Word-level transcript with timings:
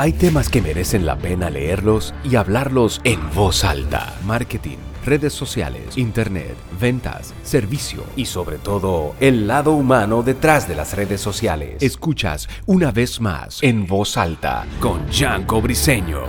Hay 0.00 0.12
temas 0.12 0.48
que 0.48 0.62
merecen 0.62 1.04
la 1.04 1.18
pena 1.18 1.50
leerlos 1.50 2.14
y 2.22 2.36
hablarlos 2.36 3.00
en 3.02 3.18
voz 3.34 3.64
alta. 3.64 4.16
Marketing, 4.24 4.76
redes 5.04 5.32
sociales, 5.32 5.98
internet, 5.98 6.54
ventas, 6.80 7.34
servicio 7.42 8.04
y 8.14 8.26
sobre 8.26 8.58
todo 8.58 9.16
el 9.18 9.48
lado 9.48 9.72
humano 9.72 10.22
detrás 10.22 10.68
de 10.68 10.76
las 10.76 10.94
redes 10.94 11.20
sociales. 11.20 11.82
Escuchas 11.82 12.48
una 12.66 12.92
vez 12.92 13.20
más 13.20 13.60
en 13.60 13.88
voz 13.88 14.16
alta 14.16 14.68
con 14.78 15.04
Janko 15.10 15.60
Briseño. 15.60 16.22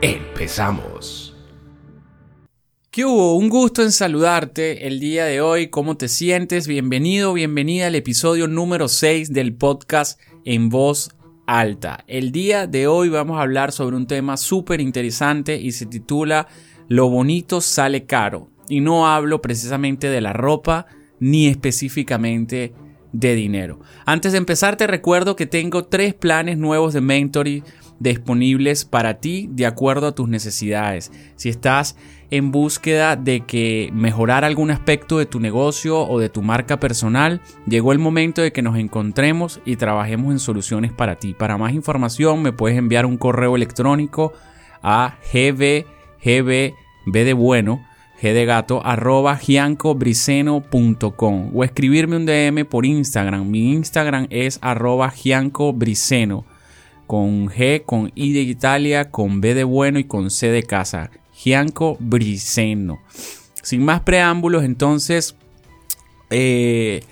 Empezamos. 0.00 1.36
¿Qué 2.90 3.04
hubo? 3.04 3.36
Un 3.36 3.48
gusto 3.48 3.84
en 3.84 3.92
saludarte 3.92 4.88
el 4.88 4.98
día 4.98 5.26
de 5.26 5.40
hoy. 5.40 5.68
¿Cómo 5.68 5.96
te 5.96 6.08
sientes? 6.08 6.66
Bienvenido, 6.66 7.32
bienvenida 7.32 7.86
al 7.86 7.94
episodio 7.94 8.48
número 8.48 8.88
6 8.88 9.32
del 9.32 9.54
podcast 9.54 10.18
en 10.44 10.68
voz 10.68 11.10
alta. 11.46 12.04
El 12.06 12.32
día 12.32 12.66
de 12.66 12.86
hoy 12.86 13.08
vamos 13.08 13.38
a 13.38 13.42
hablar 13.42 13.72
sobre 13.72 13.96
un 13.96 14.06
tema 14.06 14.36
súper 14.36 14.80
interesante 14.80 15.56
y 15.56 15.72
se 15.72 15.86
titula 15.86 16.48
Lo 16.88 17.08
bonito 17.08 17.60
sale 17.60 18.04
caro. 18.04 18.50
Y 18.68 18.80
no 18.80 19.06
hablo 19.06 19.40
precisamente 19.40 20.08
de 20.10 20.20
la 20.20 20.32
ropa 20.32 20.86
ni 21.20 21.46
específicamente 21.46 22.74
de 23.12 23.34
dinero. 23.34 23.80
Antes 24.04 24.32
de 24.32 24.38
empezar 24.38 24.76
te 24.76 24.86
recuerdo 24.86 25.36
que 25.36 25.46
tengo 25.46 25.84
tres 25.84 26.14
planes 26.14 26.58
nuevos 26.58 26.92
de 26.92 27.00
mentoring 27.00 27.64
disponibles 27.98 28.84
para 28.84 29.20
ti 29.20 29.48
de 29.50 29.66
acuerdo 29.66 30.08
a 30.08 30.14
tus 30.14 30.28
necesidades. 30.28 31.12
Si 31.36 31.48
estás 31.48 31.96
en 32.30 32.50
búsqueda 32.50 33.16
de 33.16 33.40
que 33.40 33.90
mejorar 33.92 34.44
algún 34.44 34.70
aspecto 34.70 35.18
de 35.18 35.26
tu 35.26 35.40
negocio 35.40 36.00
o 36.00 36.18
de 36.18 36.28
tu 36.28 36.42
marca 36.42 36.78
personal, 36.78 37.40
llegó 37.66 37.92
el 37.92 37.98
momento 37.98 38.42
de 38.42 38.52
que 38.52 38.62
nos 38.62 38.78
encontremos 38.78 39.60
y 39.64 39.76
trabajemos 39.76 40.32
en 40.32 40.38
soluciones 40.38 40.92
para 40.92 41.16
ti. 41.16 41.34
Para 41.34 41.58
más 41.58 41.72
información 41.72 42.42
me 42.42 42.52
puedes 42.52 42.78
enviar 42.78 43.06
un 43.06 43.16
correo 43.16 43.56
electrónico 43.56 44.32
a 44.82 45.16
gbgb 45.32 46.74
de 47.04 47.32
bueno 47.32 47.84
g 48.20 48.44
gato 48.46 48.84
arroba 48.84 49.38
o 51.52 51.64
escribirme 51.64 52.16
un 52.16 52.26
DM 52.26 52.64
por 52.64 52.86
Instagram. 52.86 53.48
Mi 53.48 53.72
Instagram 53.72 54.26
es 54.30 54.58
arroba 54.62 55.10
giancobriceno 55.10 56.44
con 57.06 57.48
G, 57.48 57.84
con 57.84 58.10
I 58.14 58.32
de 58.32 58.40
Italia, 58.40 59.10
con 59.10 59.40
B 59.40 59.54
de 59.54 59.64
bueno 59.64 59.98
y 59.98 60.04
con 60.04 60.30
C 60.30 60.48
de 60.48 60.62
casa. 60.64 61.10
Gianco 61.36 61.96
Briseno. 62.00 63.00
Sin 63.62 63.84
más 63.84 64.00
preámbulos, 64.00 64.64
entonces, 64.64 65.36
eh, 66.30 67.02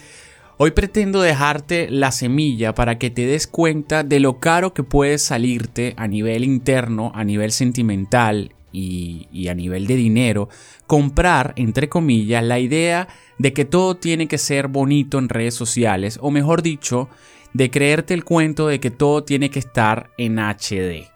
hoy 0.57 0.71
pretendo 0.71 1.21
dejarte 1.21 1.91
la 1.91 2.13
semilla 2.13 2.75
para 2.75 2.99
que 2.99 3.11
te 3.11 3.27
des 3.27 3.47
cuenta 3.47 4.03
de 4.05 4.21
lo 4.21 4.39
caro 4.39 4.73
que 4.73 4.83
puede 4.83 5.19
salirte 5.19 5.95
a 5.97 6.07
nivel 6.07 6.45
interno, 6.45 7.13
a 7.15 7.25
nivel 7.25 7.53
sentimental 7.53 8.55
y, 8.73 9.29
y 9.33 9.49
a 9.49 9.55
nivel 9.55 9.87
de 9.87 9.97
dinero, 9.97 10.49
comprar, 10.87 11.53
entre 11.57 11.89
comillas, 11.89 12.43
la 12.45 12.59
idea 12.59 13.09
de 13.39 13.53
que 13.53 13.65
todo 13.65 13.97
tiene 13.97 14.29
que 14.29 14.39
ser 14.39 14.69
bonito 14.69 15.19
en 15.19 15.29
redes 15.29 15.55
sociales, 15.55 16.19
o 16.23 16.31
mejor 16.31 16.63
dicho, 16.63 17.09
de 17.53 17.71
creerte 17.71 18.15
el 18.15 18.25
cuento 18.25 18.67
de 18.67 18.81
que 18.81 18.91
todo 18.91 19.25
tiene 19.25 19.51
que 19.51 19.61
estar 19.61 20.11
en 20.19 20.39
HD. 20.39 21.09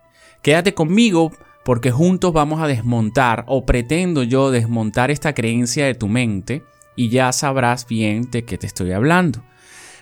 Quédate 0.43 0.73
conmigo 0.73 1.33
porque 1.69 1.91
juntos 1.91 2.33
vamos 2.33 2.63
a 2.63 2.67
desmontar 2.67 3.45
o 3.47 3.67
pretendo 3.67 4.23
yo 4.23 4.51
desmontar 4.51 5.11
esta 5.11 5.35
creencia 5.35 5.85
de 5.85 5.95
tu 5.95 6.09
mente 6.09 6.63
y 6.97 7.11
ya 7.11 7.31
sabrás 7.31 7.87
bien 7.87 8.31
de 8.31 8.43
qué 8.47 8.57
te 8.57 8.67
estoy 8.67 8.93
hablando. 8.93 9.43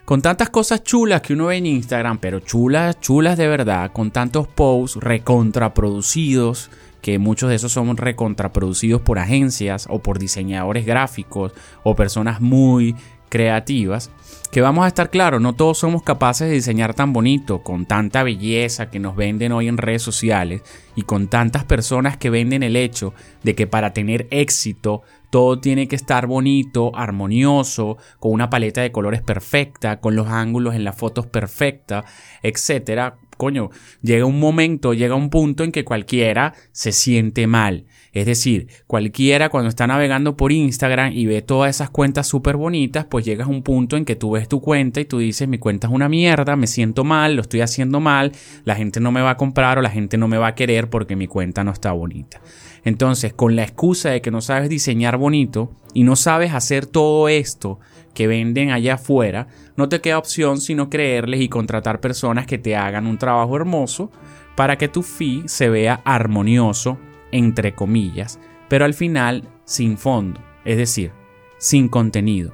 Con 0.05 0.23
tantas 0.23 0.48
cosas 0.50 0.84
chulas 0.84 1.23
que 1.23 1.33
uno 1.33 1.47
ve 1.47 1.56
en 1.56 1.67
Instagram, 1.67 2.19
pero 2.19 2.39
chulas, 2.39 3.00
chulas 3.00 3.36
de 3.36 3.48
verdad, 3.48 3.91
con 3.91 4.12
tantos 4.12 4.47
posts 4.47 5.03
recontraproducidos, 5.03 6.70
que 7.00 7.19
muchos 7.19 7.48
de 7.48 7.56
esos 7.56 7.73
son 7.73 7.97
recontraproducidos 7.97 9.01
por 9.03 9.19
agencias 9.19 9.89
o 9.91 9.98
por 9.98 10.20
diseñadores 10.20 10.86
gráficos 10.86 11.53
o 11.83 11.97
personas 11.97 12.41
muy 12.41 12.95
creativas, 13.29 14.11
que 14.51 14.61
vamos 14.61 14.85
a 14.85 14.89
estar 14.89 15.11
claros, 15.11 15.41
no 15.41 15.55
todos 15.55 15.79
somos 15.79 16.03
capaces 16.03 16.48
de 16.48 16.55
diseñar 16.55 16.95
tan 16.95 17.13
bonito, 17.13 17.63
con 17.63 17.87
tanta 17.87 18.23
belleza 18.23 18.91
que 18.91 18.98
nos 18.98 19.17
venden 19.17 19.53
hoy 19.53 19.69
en 19.69 19.77
redes 19.77 20.03
sociales 20.03 20.63
y 20.95 21.03
con 21.03 21.29
tantas 21.29 21.65
personas 21.65 22.17
que 22.17 22.31
venden 22.31 22.63
el 22.63 22.77
hecho 22.77 23.13
de 23.42 23.55
que 23.55 23.67
para 23.67 23.92
tener 23.92 24.27
éxito 24.31 25.03
todo 25.31 25.59
tiene 25.61 25.89
que 25.89 25.97
estar 25.97 26.27
bonito, 26.27 26.92
armonioso, 26.95 27.98
con 28.19 28.33
una 28.33 28.48
paleta 28.48 28.81
de 28.81 28.92
colores 28.92 29.23
perfecta, 29.23 30.01
con 30.01 30.17
los 30.17 30.29
ángulos 30.29 30.75
en 30.75 30.85
las 30.85 30.97
fotos 30.97 31.27
perfecta, 31.27 32.05
etcétera. 32.42 33.19
Coño, 33.36 33.70
llega 34.01 34.25
un 34.25 34.41
momento, 34.41 34.95
llega 34.95 35.15
un 35.15 35.29
punto 35.29 35.65
en 35.65 35.73
que 35.73 35.85
cualquiera 35.85 36.55
se 36.73 36.92
siente 36.92 37.47
mal. 37.47 37.85
Es 38.17 38.25
decir, 38.25 38.69
cualquiera 38.87 39.51
cuando 39.51 39.69
está 39.69 39.87
navegando 39.87 40.39
por 40.39 40.51
Instagram 40.51 41.13
y 41.13 41.27
ve 41.27 41.43
todas 41.43 41.69
esas 41.77 41.91
cuentas 41.91 42.27
súper 42.27 42.57
bonitas, 42.57 43.05
pues 43.05 43.27
llegas 43.27 43.47
a 43.47 43.51
un 43.51 43.63
punto 43.63 43.95
en 43.95 44.07
que 44.07 44.17
tú 44.17 44.31
ves 44.31 44.49
tu 44.49 44.63
cuenta 44.63 45.03
y 45.03 45.05
tú 45.05 45.19
dices, 45.19 45.47
mi 45.47 45.59
cuenta 45.59 45.87
es 45.87 45.93
una 45.93 46.09
mierda, 46.09 46.57
me 46.57 46.67
siento 46.67 47.05
mal, 47.05 47.37
lo 47.37 47.43
estoy 47.43 47.61
haciendo 47.61 48.01
mal, 48.01 48.33
la 48.65 48.75
gente 48.75 49.01
no 49.01 49.13
me 49.13 49.21
va 49.21 49.33
a 49.33 49.37
comprar 49.37 49.77
o 49.77 49.83
la 49.83 49.91
gente 49.91 50.17
no 50.17 50.29
me 50.29 50.39
va 50.39 50.47
a 50.47 50.55
querer 50.55 50.89
porque 50.89 51.15
mi 51.15 51.27
cuenta 51.27 51.63
no 51.63 51.73
está 51.73 51.93
bonita. 51.93 52.41
Entonces, 52.87 53.35
con 53.35 53.55
la 53.55 53.65
excusa 53.65 54.09
de 54.09 54.23
que 54.23 54.31
no 54.31 54.41
sabes 54.41 54.71
diseñar 54.71 55.19
bonito 55.19 55.71
y 55.93 56.03
no 56.03 56.17
sabes 56.17 56.55
hacer 56.55 56.87
todo 56.87 57.29
esto 57.29 57.81
que 58.15 58.27
venden 58.27 58.71
allá 58.71 58.95
afuera, 58.95 59.48
no 59.77 59.91
te 59.91 60.01
queda 60.01 60.17
opción 60.17 60.63
sino 60.63 60.89
creerles 60.89 61.43
y 61.43 61.51
contratar 61.51 62.01
personas 62.01 62.47
que 62.47 62.57
te 62.57 62.77
hagan 62.77 63.07
un 63.07 63.19
trabajo 63.19 63.57
hermoso 63.57 64.11
para 64.55 64.79
que 64.79 64.89
tu 64.89 65.03
fee 65.03 65.43
se 65.45 65.69
vea 65.69 66.01
armonioso 66.07 66.97
entre 67.33 67.75
comillas, 67.75 68.39
pero 68.69 68.85
al 68.85 68.95
final 68.95 69.45
sin 69.64 69.98
fondo, 69.98 70.41
es 70.64 70.77
decir, 70.77 71.13
sin 71.59 71.89
contenido. 71.89 72.53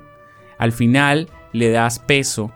Al 0.59 0.73
final 0.73 1.29
le 1.53 1.71
das 1.71 1.99
peso 1.99 2.53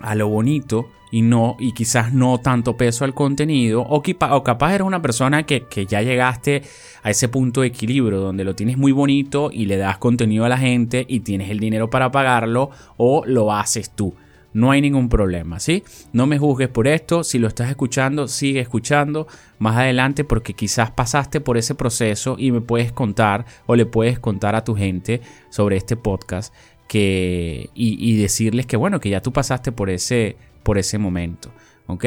a 0.00 0.14
lo 0.14 0.28
bonito 0.28 0.88
y 1.10 1.22
no 1.22 1.56
y 1.58 1.72
quizás 1.72 2.12
no 2.12 2.38
tanto 2.38 2.76
peso 2.76 3.04
al 3.04 3.14
contenido 3.14 3.82
o, 3.82 4.02
capaz 4.42 4.74
eres 4.74 4.86
una 4.86 5.02
persona 5.02 5.44
que, 5.44 5.64
que, 5.64 5.86
ya 5.86 6.02
llegaste 6.02 6.62
a 7.02 7.10
ese 7.10 7.28
punto 7.28 7.62
de 7.62 7.68
equilibrio 7.68 8.20
donde 8.20 8.44
lo 8.44 8.54
tienes 8.54 8.78
muy 8.78 8.92
bonito 8.92 9.50
y 9.52 9.66
le 9.66 9.76
das 9.76 9.98
contenido 9.98 10.44
a 10.44 10.48
la 10.48 10.58
gente 10.58 11.04
y 11.08 11.20
tienes 11.20 11.50
el 11.50 11.58
dinero 11.58 11.90
para 11.90 12.12
pagarlo 12.12 12.70
o 12.96 13.24
lo 13.26 13.52
haces 13.52 13.90
tú 13.90 14.14
no 14.52 14.70
hay 14.70 14.80
ningún 14.80 15.08
problema, 15.08 15.60
¿sí? 15.60 15.84
No 16.12 16.26
me 16.26 16.38
juzgues 16.38 16.68
por 16.68 16.88
esto, 16.88 17.24
si 17.24 17.38
lo 17.38 17.48
estás 17.48 17.70
escuchando, 17.70 18.28
sigue 18.28 18.60
escuchando 18.60 19.26
más 19.58 19.76
adelante 19.76 20.24
porque 20.24 20.54
quizás 20.54 20.90
pasaste 20.90 21.40
por 21.40 21.56
ese 21.56 21.74
proceso 21.74 22.36
y 22.38 22.50
me 22.50 22.60
puedes 22.60 22.92
contar 22.92 23.44
o 23.66 23.76
le 23.76 23.86
puedes 23.86 24.18
contar 24.18 24.56
a 24.56 24.64
tu 24.64 24.74
gente 24.74 25.20
sobre 25.50 25.76
este 25.76 25.96
podcast 25.96 26.52
que, 26.88 27.70
y, 27.72 28.16
decirles 28.16 28.66
que 28.66 28.76
bueno, 28.76 28.98
que 28.98 29.10
ya 29.10 29.22
tú 29.22 29.32
pasaste 29.32 29.70
por 29.70 29.90
ese, 29.90 30.36
por 30.64 30.76
ese 30.76 30.98
momento, 30.98 31.52
¿ok? 31.86 32.04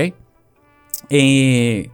Eh, 1.10 1.90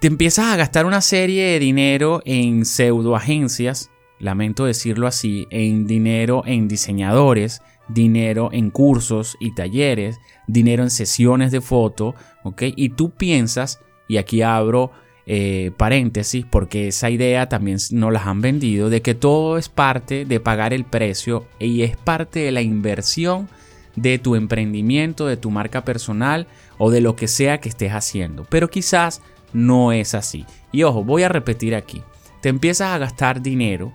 te 0.00 0.06
empiezas 0.06 0.46
a 0.46 0.56
gastar 0.56 0.86
una 0.86 1.02
serie 1.02 1.44
de 1.44 1.58
dinero 1.58 2.22
en 2.24 2.64
pseudoagencias, 2.64 3.90
lamento 4.18 4.64
decirlo 4.64 5.06
así, 5.06 5.46
en 5.50 5.86
dinero 5.86 6.42
en 6.46 6.68
diseñadores, 6.68 7.60
dinero 7.88 8.50
en 8.52 8.70
cursos 8.70 9.36
y 9.40 9.54
talleres, 9.54 10.18
dinero 10.46 10.82
en 10.82 10.90
sesiones 10.90 11.52
de 11.52 11.60
foto, 11.60 12.14
¿ok? 12.42 12.62
Y 12.76 12.90
tú 12.90 13.10
piensas, 13.10 13.80
y 14.08 14.16
aquí 14.16 14.42
abro 14.42 14.90
eh, 15.26 15.70
paréntesis, 15.76 16.44
porque 16.48 16.88
esa 16.88 17.10
idea 17.10 17.48
también 17.48 17.78
nos 17.92 18.12
las 18.12 18.26
han 18.26 18.40
vendido, 18.40 18.90
de 18.90 19.02
que 19.02 19.14
todo 19.14 19.58
es 19.58 19.68
parte 19.68 20.24
de 20.24 20.40
pagar 20.40 20.72
el 20.72 20.84
precio 20.84 21.46
y 21.58 21.82
es 21.82 21.96
parte 21.96 22.40
de 22.40 22.52
la 22.52 22.62
inversión 22.62 23.48
de 23.96 24.18
tu 24.18 24.34
emprendimiento, 24.34 25.26
de 25.26 25.36
tu 25.36 25.50
marca 25.50 25.84
personal 25.84 26.46
o 26.78 26.90
de 26.90 27.00
lo 27.00 27.16
que 27.16 27.28
sea 27.28 27.58
que 27.58 27.68
estés 27.68 27.92
haciendo. 27.92 28.44
Pero 28.50 28.68
quizás 28.68 29.22
no 29.52 29.92
es 29.92 30.14
así. 30.14 30.44
Y 30.72 30.82
ojo, 30.82 31.04
voy 31.04 31.22
a 31.22 31.28
repetir 31.28 31.74
aquí. 31.74 32.02
Te 32.42 32.48
empiezas 32.48 32.88
a 32.88 32.98
gastar 32.98 33.40
dinero 33.40 33.92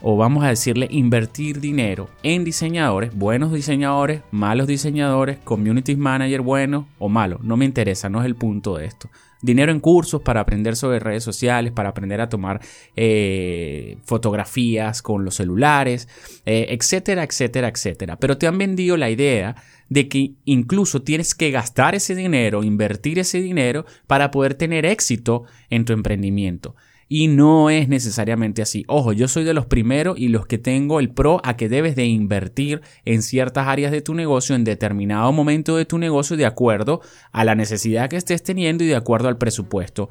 o 0.00 0.16
vamos 0.16 0.44
a 0.44 0.48
decirle 0.48 0.88
invertir 0.90 1.60
dinero 1.60 2.08
en 2.22 2.44
diseñadores, 2.44 3.14
buenos 3.14 3.52
diseñadores, 3.52 4.22
malos 4.30 4.66
diseñadores, 4.66 5.38
community 5.38 5.96
manager 5.96 6.40
buenos 6.40 6.86
o 6.98 7.08
malos, 7.08 7.42
no 7.42 7.56
me 7.56 7.64
interesa, 7.64 8.08
no 8.08 8.20
es 8.20 8.26
el 8.26 8.36
punto 8.36 8.76
de 8.76 8.86
esto. 8.86 9.10
Dinero 9.40 9.70
en 9.70 9.78
cursos 9.78 10.20
para 10.22 10.40
aprender 10.40 10.74
sobre 10.74 10.98
redes 10.98 11.22
sociales, 11.22 11.72
para 11.72 11.90
aprender 11.90 12.20
a 12.20 12.28
tomar 12.28 12.60
eh, 12.96 13.96
fotografías 14.04 15.00
con 15.00 15.24
los 15.24 15.36
celulares, 15.36 16.08
eh, 16.44 16.66
etcétera, 16.70 17.22
etcétera, 17.22 17.68
etcétera. 17.68 18.16
Pero 18.16 18.36
te 18.36 18.48
han 18.48 18.58
vendido 18.58 18.96
la 18.96 19.10
idea 19.10 19.54
de 19.88 20.08
que 20.08 20.32
incluso 20.44 21.02
tienes 21.02 21.36
que 21.36 21.52
gastar 21.52 21.94
ese 21.94 22.16
dinero, 22.16 22.64
invertir 22.64 23.20
ese 23.20 23.40
dinero 23.40 23.86
para 24.08 24.32
poder 24.32 24.54
tener 24.54 24.84
éxito 24.84 25.44
en 25.70 25.84
tu 25.84 25.92
emprendimiento. 25.92 26.74
Y 27.08 27.28
no 27.28 27.70
es 27.70 27.88
necesariamente 27.88 28.60
así. 28.60 28.84
Ojo, 28.86 29.14
yo 29.14 29.28
soy 29.28 29.44
de 29.44 29.54
los 29.54 29.64
primeros 29.64 30.18
y 30.18 30.28
los 30.28 30.46
que 30.46 30.58
tengo 30.58 31.00
el 31.00 31.10
pro 31.10 31.40
a 31.42 31.56
que 31.56 31.70
debes 31.70 31.96
de 31.96 32.04
invertir 32.04 32.82
en 33.06 33.22
ciertas 33.22 33.66
áreas 33.66 33.92
de 33.92 34.02
tu 34.02 34.14
negocio 34.14 34.54
en 34.54 34.64
determinado 34.64 35.32
momento 35.32 35.76
de 35.76 35.86
tu 35.86 35.96
negocio 35.96 36.36
de 36.36 36.44
acuerdo 36.44 37.00
a 37.32 37.44
la 37.44 37.54
necesidad 37.54 38.10
que 38.10 38.16
estés 38.16 38.42
teniendo 38.42 38.84
y 38.84 38.88
de 38.88 38.96
acuerdo 38.96 39.28
al 39.28 39.38
presupuesto 39.38 40.10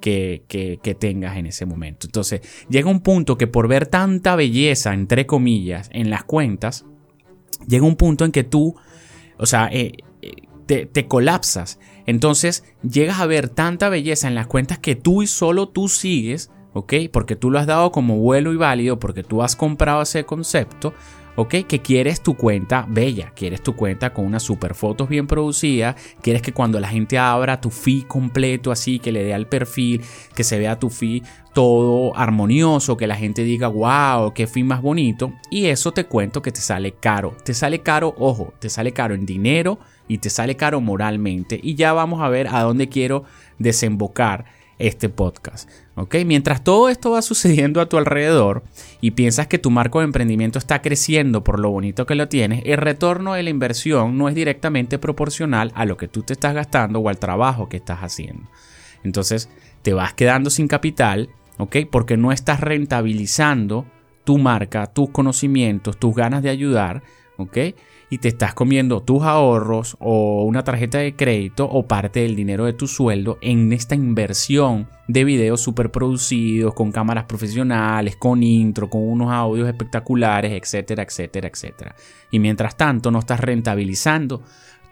que, 0.00 0.44
que, 0.82 0.94
tengas 0.94 1.36
en 1.36 1.46
ese 1.46 1.66
momento. 1.66 2.06
Entonces, 2.06 2.40
llega 2.68 2.90
un 2.90 3.00
punto 3.00 3.38
que 3.38 3.46
por 3.46 3.68
ver 3.68 3.86
tanta 3.86 4.34
belleza, 4.34 4.92
entre 4.92 5.26
comillas, 5.26 5.88
en 5.92 6.10
las 6.10 6.24
cuentas, 6.24 6.84
llega 7.68 7.84
un 7.84 7.96
punto 7.96 8.24
en 8.24 8.32
que 8.32 8.44
tú, 8.44 8.74
o 9.38 9.46
sea, 9.46 9.68
eh, 9.70 9.92
eh, 10.22 10.32
te, 10.66 10.86
te, 10.86 11.06
colapsas. 11.06 11.78
Entonces, 12.10 12.64
llegas 12.82 13.20
a 13.20 13.26
ver 13.26 13.48
tanta 13.48 13.88
belleza 13.88 14.26
en 14.26 14.34
las 14.34 14.48
cuentas 14.48 14.80
que 14.80 14.96
tú 14.96 15.22
y 15.22 15.28
solo 15.28 15.68
tú 15.68 15.88
sigues, 15.88 16.50
¿ok? 16.72 16.94
Porque 17.12 17.36
tú 17.36 17.52
lo 17.52 17.60
has 17.60 17.68
dado 17.68 17.92
como 17.92 18.18
vuelo 18.18 18.52
y 18.52 18.56
válido, 18.56 18.98
porque 18.98 19.22
tú 19.22 19.44
has 19.44 19.54
comprado 19.54 20.02
ese 20.02 20.24
concepto, 20.24 20.92
¿ok? 21.36 21.66
Que 21.66 21.80
quieres 21.80 22.22
tu 22.22 22.34
cuenta 22.34 22.86
bella, 22.88 23.32
quieres 23.34 23.62
tu 23.62 23.74
cuenta 23.76 24.12
con 24.12 24.24
unas 24.24 24.42
super 24.42 24.74
fotos 24.74 25.08
bien 25.08 25.26
producidas, 25.26 25.96
quieres 26.22 26.42
que 26.42 26.52
cuando 26.52 26.80
la 26.80 26.88
gente 26.88 27.18
abra 27.18 27.60
tu 27.60 27.70
feed 27.70 28.04
completo 28.04 28.70
así, 28.70 28.98
que 28.98 29.12
le 29.12 29.24
dé 29.24 29.34
al 29.34 29.46
perfil, 29.46 30.02
que 30.34 30.44
se 30.44 30.58
vea 30.58 30.78
tu 30.78 30.90
feed 30.90 31.22
todo 31.52 32.16
armonioso, 32.16 32.96
que 32.96 33.06
la 33.06 33.16
gente 33.16 33.42
diga, 33.42 33.68
wow, 33.68 34.32
qué 34.32 34.46
feed 34.46 34.64
más 34.64 34.82
bonito, 34.82 35.32
y 35.50 35.66
eso 35.66 35.92
te 35.92 36.04
cuento 36.04 36.42
que 36.42 36.52
te 36.52 36.60
sale 36.60 36.92
caro, 36.92 37.36
te 37.44 37.54
sale 37.54 37.80
caro, 37.80 38.14
ojo, 38.18 38.52
te 38.58 38.68
sale 38.68 38.92
caro 38.92 39.14
en 39.14 39.26
dinero 39.26 39.78
y 40.06 40.18
te 40.18 40.30
sale 40.30 40.56
caro 40.56 40.80
moralmente, 40.80 41.58
y 41.62 41.74
ya 41.74 41.92
vamos 41.92 42.20
a 42.22 42.28
ver 42.28 42.48
a 42.48 42.62
dónde 42.62 42.88
quiero 42.88 43.24
desembocar 43.58 44.44
este 44.80 45.08
podcast. 45.08 45.68
¿ok? 45.94 46.16
Mientras 46.26 46.64
todo 46.64 46.88
esto 46.88 47.12
va 47.12 47.22
sucediendo 47.22 47.80
a 47.80 47.88
tu 47.88 47.98
alrededor 47.98 48.64
y 49.00 49.12
piensas 49.12 49.46
que 49.46 49.58
tu 49.58 49.70
marco 49.70 50.00
de 50.00 50.06
emprendimiento 50.06 50.58
está 50.58 50.82
creciendo 50.82 51.44
por 51.44 51.60
lo 51.60 51.70
bonito 51.70 52.06
que 52.06 52.14
lo 52.14 52.28
tienes, 52.28 52.62
el 52.64 52.78
retorno 52.78 53.34
de 53.34 53.42
la 53.42 53.50
inversión 53.50 54.16
no 54.18 54.28
es 54.28 54.34
directamente 54.34 54.98
proporcional 54.98 55.72
a 55.74 55.84
lo 55.84 55.96
que 55.96 56.08
tú 56.08 56.22
te 56.22 56.32
estás 56.32 56.54
gastando 56.54 57.00
o 57.00 57.08
al 57.08 57.18
trabajo 57.18 57.68
que 57.68 57.76
estás 57.76 58.00
haciendo. 58.00 58.48
Entonces 59.04 59.48
te 59.82 59.92
vas 59.92 60.14
quedando 60.14 60.50
sin 60.50 60.68
capital, 60.68 61.28
¿ok? 61.58 61.76
Porque 61.90 62.16
no 62.16 62.32
estás 62.32 62.60
rentabilizando 62.60 63.86
tu 64.24 64.38
marca, 64.38 64.86
tus 64.86 65.10
conocimientos, 65.10 65.98
tus 65.98 66.14
ganas 66.14 66.42
de 66.42 66.50
ayudar, 66.50 67.02
y 68.10 68.18
te 68.18 68.28
estás 68.28 68.54
comiendo 68.54 69.02
tus 69.02 69.22
ahorros 69.22 69.96
o 70.00 70.44
una 70.44 70.64
tarjeta 70.64 70.98
de 70.98 71.14
crédito 71.14 71.64
o 71.64 71.86
parte 71.86 72.20
del 72.20 72.34
dinero 72.34 72.64
de 72.64 72.72
tu 72.72 72.88
sueldo 72.88 73.38
en 73.40 73.72
esta 73.72 73.94
inversión 73.94 74.88
de 75.06 75.24
videos 75.24 75.60
super 75.60 75.90
producidos, 75.90 76.74
con 76.74 76.90
cámaras 76.90 77.24
profesionales, 77.24 78.16
con 78.16 78.42
intro, 78.42 78.90
con 78.90 79.02
unos 79.02 79.30
audios 79.30 79.68
espectaculares, 79.68 80.52
etcétera, 80.52 81.04
etcétera, 81.04 81.48
etcétera. 81.48 81.94
Y 82.30 82.40
mientras 82.40 82.76
tanto 82.76 83.10
no 83.10 83.20
estás 83.20 83.40
rentabilizando 83.40 84.42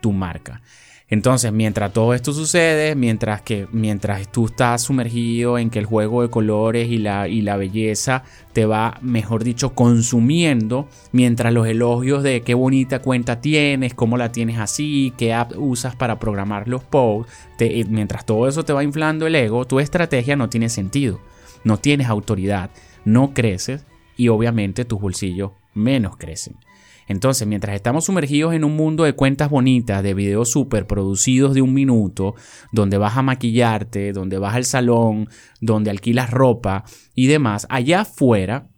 tu 0.00 0.12
marca. 0.12 0.62
Entonces, 1.10 1.52
mientras 1.52 1.92
todo 1.94 2.12
esto 2.12 2.34
sucede, 2.34 2.94
mientras 2.94 3.40
que 3.40 3.66
mientras 3.72 4.30
tú 4.30 4.46
estás 4.46 4.82
sumergido 4.82 5.58
en 5.58 5.70
que 5.70 5.78
el 5.78 5.86
juego 5.86 6.20
de 6.20 6.28
colores 6.28 6.88
y 6.90 6.98
la, 6.98 7.28
y 7.28 7.40
la 7.40 7.56
belleza 7.56 8.24
te 8.52 8.66
va, 8.66 8.98
mejor 9.00 9.42
dicho, 9.42 9.74
consumiendo, 9.74 10.86
mientras 11.12 11.54
los 11.54 11.66
elogios 11.66 12.22
de 12.22 12.42
qué 12.42 12.52
bonita 12.52 13.00
cuenta 13.00 13.40
tienes, 13.40 13.94
cómo 13.94 14.18
la 14.18 14.32
tienes 14.32 14.58
así, 14.58 15.14
qué 15.16 15.32
app 15.32 15.52
usas 15.56 15.96
para 15.96 16.18
programar 16.18 16.68
los 16.68 16.84
posts, 16.84 17.32
mientras 17.88 18.26
todo 18.26 18.46
eso 18.46 18.66
te 18.66 18.74
va 18.74 18.84
inflando 18.84 19.26
el 19.26 19.34
ego, 19.34 19.66
tu 19.66 19.80
estrategia 19.80 20.36
no 20.36 20.50
tiene 20.50 20.68
sentido, 20.68 21.20
no 21.64 21.78
tienes 21.78 22.08
autoridad, 22.08 22.70
no 23.06 23.32
creces 23.32 23.86
y 24.18 24.28
obviamente 24.28 24.84
tus 24.84 25.00
bolsillos 25.00 25.52
menos 25.72 26.18
crecen. 26.18 26.56
Entonces, 27.08 27.48
mientras 27.48 27.74
estamos 27.74 28.04
sumergidos 28.04 28.54
en 28.54 28.64
un 28.64 28.76
mundo 28.76 29.04
de 29.04 29.14
cuentas 29.14 29.50
bonitas, 29.50 30.02
de 30.02 30.14
videos 30.14 30.50
súper 30.50 30.86
producidos 30.86 31.54
de 31.54 31.62
un 31.62 31.74
minuto, 31.74 32.34
donde 32.70 32.98
vas 32.98 33.16
a 33.16 33.22
maquillarte, 33.22 34.12
donde 34.12 34.38
vas 34.38 34.54
al 34.54 34.64
salón, 34.64 35.28
donde 35.60 35.90
alquilas 35.90 36.30
ropa 36.30 36.84
y 37.14 37.26
demás, 37.26 37.66
allá 37.70 38.02
afuera, 38.02 38.68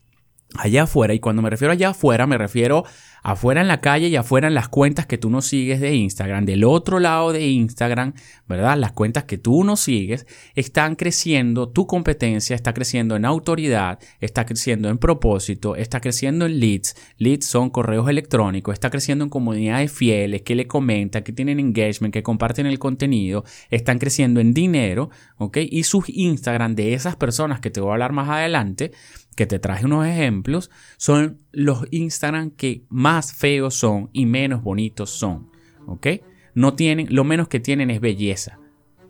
allá 0.56 0.84
afuera, 0.84 1.14
y 1.14 1.20
cuando 1.20 1.42
me 1.42 1.50
refiero 1.50 1.72
allá 1.72 1.90
afuera, 1.90 2.26
me 2.26 2.38
refiero 2.38 2.84
afuera 3.22 3.60
en 3.60 3.68
la 3.68 3.80
calle 3.80 4.08
y 4.08 4.16
afuera 4.16 4.48
en 4.48 4.54
las 4.54 4.68
cuentas 4.68 5.06
que 5.06 5.18
tú 5.18 5.30
no 5.30 5.42
sigues 5.42 5.80
de 5.80 5.94
Instagram, 5.94 6.44
del 6.44 6.64
otro 6.64 7.00
lado 7.00 7.32
de 7.32 7.46
Instagram, 7.48 8.14
¿verdad? 8.48 8.78
Las 8.78 8.92
cuentas 8.92 9.24
que 9.24 9.38
tú 9.38 9.62
no 9.64 9.76
sigues 9.76 10.26
están 10.54 10.96
creciendo, 10.96 11.68
tu 11.68 11.86
competencia 11.86 12.56
está 12.56 12.72
creciendo 12.72 13.16
en 13.16 13.24
autoridad, 13.24 13.98
está 14.20 14.46
creciendo 14.46 14.88
en 14.88 14.98
propósito, 14.98 15.76
está 15.76 16.00
creciendo 16.00 16.46
en 16.46 16.60
leads, 16.60 16.96
leads 17.18 17.46
son 17.46 17.70
correos 17.70 18.08
electrónicos, 18.08 18.72
está 18.72 18.90
creciendo 18.90 19.24
en 19.24 19.30
comunidades 19.30 19.92
fieles 19.92 20.42
que 20.42 20.54
le 20.54 20.66
comentan, 20.66 21.22
que 21.22 21.32
tienen 21.32 21.60
engagement, 21.60 22.12
que 22.12 22.22
comparten 22.22 22.66
el 22.66 22.78
contenido, 22.78 23.44
están 23.70 23.98
creciendo 23.98 24.40
en 24.40 24.54
dinero, 24.54 25.10
¿ok? 25.36 25.58
Y 25.70 25.82
sus 25.82 26.08
Instagram 26.08 26.74
de 26.74 26.94
esas 26.94 27.16
personas 27.16 27.60
que 27.60 27.70
te 27.70 27.80
voy 27.80 27.90
a 27.90 27.92
hablar 27.92 28.12
más 28.12 28.28
adelante, 28.28 28.92
que 29.36 29.46
te 29.46 29.58
traje 29.58 29.86
unos 29.86 30.06
ejemplos, 30.06 30.70
son 30.96 31.38
los 31.52 31.86
Instagram 31.90 32.50
que 32.50 32.84
más 32.88 33.32
feos 33.32 33.74
son 33.74 34.10
y 34.12 34.26
menos 34.26 34.62
bonitos 34.62 35.10
son. 35.10 35.50
¿Ok? 35.86 36.06
No 36.54 36.74
tienen, 36.74 37.06
lo 37.10 37.24
menos 37.24 37.48
que 37.48 37.60
tienen 37.60 37.90
es 37.90 38.00
belleza 38.00 38.58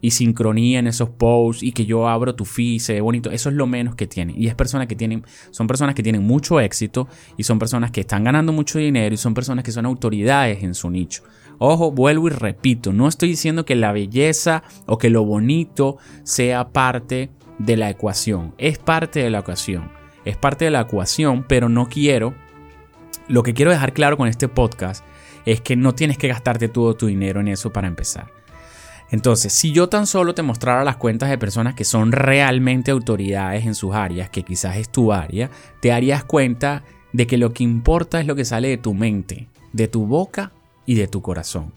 y 0.00 0.12
sincronía 0.12 0.78
en 0.78 0.86
esos 0.86 1.10
posts 1.10 1.62
y 1.62 1.72
que 1.72 1.84
yo 1.84 2.08
abro 2.08 2.34
tu 2.34 2.44
feed 2.44 2.78
se 2.78 2.94
ve 2.94 3.00
bonito. 3.00 3.30
Eso 3.30 3.48
es 3.48 3.54
lo 3.54 3.66
menos 3.66 3.94
que 3.94 4.06
tienen. 4.06 4.40
Y 4.40 4.46
es 4.46 4.54
personas 4.54 4.86
que 4.86 4.96
tienen, 4.96 5.24
son 5.50 5.66
personas 5.66 5.94
que 5.94 6.02
tienen 6.02 6.22
mucho 6.22 6.60
éxito 6.60 7.08
y 7.36 7.42
son 7.42 7.58
personas 7.58 7.90
que 7.90 8.00
están 8.00 8.24
ganando 8.24 8.52
mucho 8.52 8.78
dinero 8.78 9.14
y 9.14 9.18
son 9.18 9.34
personas 9.34 9.64
que 9.64 9.72
son 9.72 9.86
autoridades 9.86 10.62
en 10.62 10.74
su 10.74 10.90
nicho. 10.90 11.22
Ojo, 11.58 11.92
vuelvo 11.92 12.28
y 12.28 12.30
repito, 12.30 12.92
no 12.92 13.06
estoy 13.06 13.30
diciendo 13.30 13.66
que 13.66 13.74
la 13.74 13.92
belleza 13.92 14.62
o 14.86 14.96
que 14.96 15.10
lo 15.10 15.24
bonito 15.24 15.98
sea 16.22 16.72
parte 16.72 17.30
de 17.58 17.76
la 17.76 17.90
ecuación. 17.90 18.54
Es 18.56 18.78
parte 18.78 19.20
de 19.20 19.28
la 19.28 19.40
ecuación 19.40 19.99
es 20.24 20.36
parte 20.36 20.66
de 20.66 20.70
la 20.70 20.82
ecuación, 20.82 21.44
pero 21.46 21.68
no 21.68 21.86
quiero, 21.86 22.34
lo 23.28 23.42
que 23.42 23.54
quiero 23.54 23.70
dejar 23.70 23.92
claro 23.92 24.16
con 24.16 24.28
este 24.28 24.48
podcast 24.48 25.04
es 25.46 25.60
que 25.60 25.76
no 25.76 25.94
tienes 25.94 26.18
que 26.18 26.28
gastarte 26.28 26.68
todo 26.68 26.94
tu 26.94 27.06
dinero 27.06 27.40
en 27.40 27.48
eso 27.48 27.72
para 27.72 27.88
empezar. 27.88 28.26
Entonces, 29.10 29.52
si 29.52 29.72
yo 29.72 29.88
tan 29.88 30.06
solo 30.06 30.34
te 30.34 30.42
mostrara 30.42 30.84
las 30.84 30.96
cuentas 30.96 31.30
de 31.30 31.38
personas 31.38 31.74
que 31.74 31.84
son 31.84 32.12
realmente 32.12 32.92
autoridades 32.92 33.66
en 33.66 33.74
sus 33.74 33.94
áreas, 33.94 34.30
que 34.30 34.44
quizás 34.44 34.76
es 34.76 34.88
tu 34.88 35.12
área, 35.12 35.50
te 35.80 35.88
darías 35.88 36.24
cuenta 36.24 36.84
de 37.12 37.26
que 37.26 37.38
lo 37.38 37.52
que 37.52 37.64
importa 37.64 38.20
es 38.20 38.26
lo 38.26 38.36
que 38.36 38.44
sale 38.44 38.68
de 38.68 38.78
tu 38.78 38.94
mente, 38.94 39.48
de 39.72 39.88
tu 39.88 40.06
boca 40.06 40.52
y 40.86 40.94
de 40.94 41.08
tu 41.08 41.22
corazón. 41.22 41.72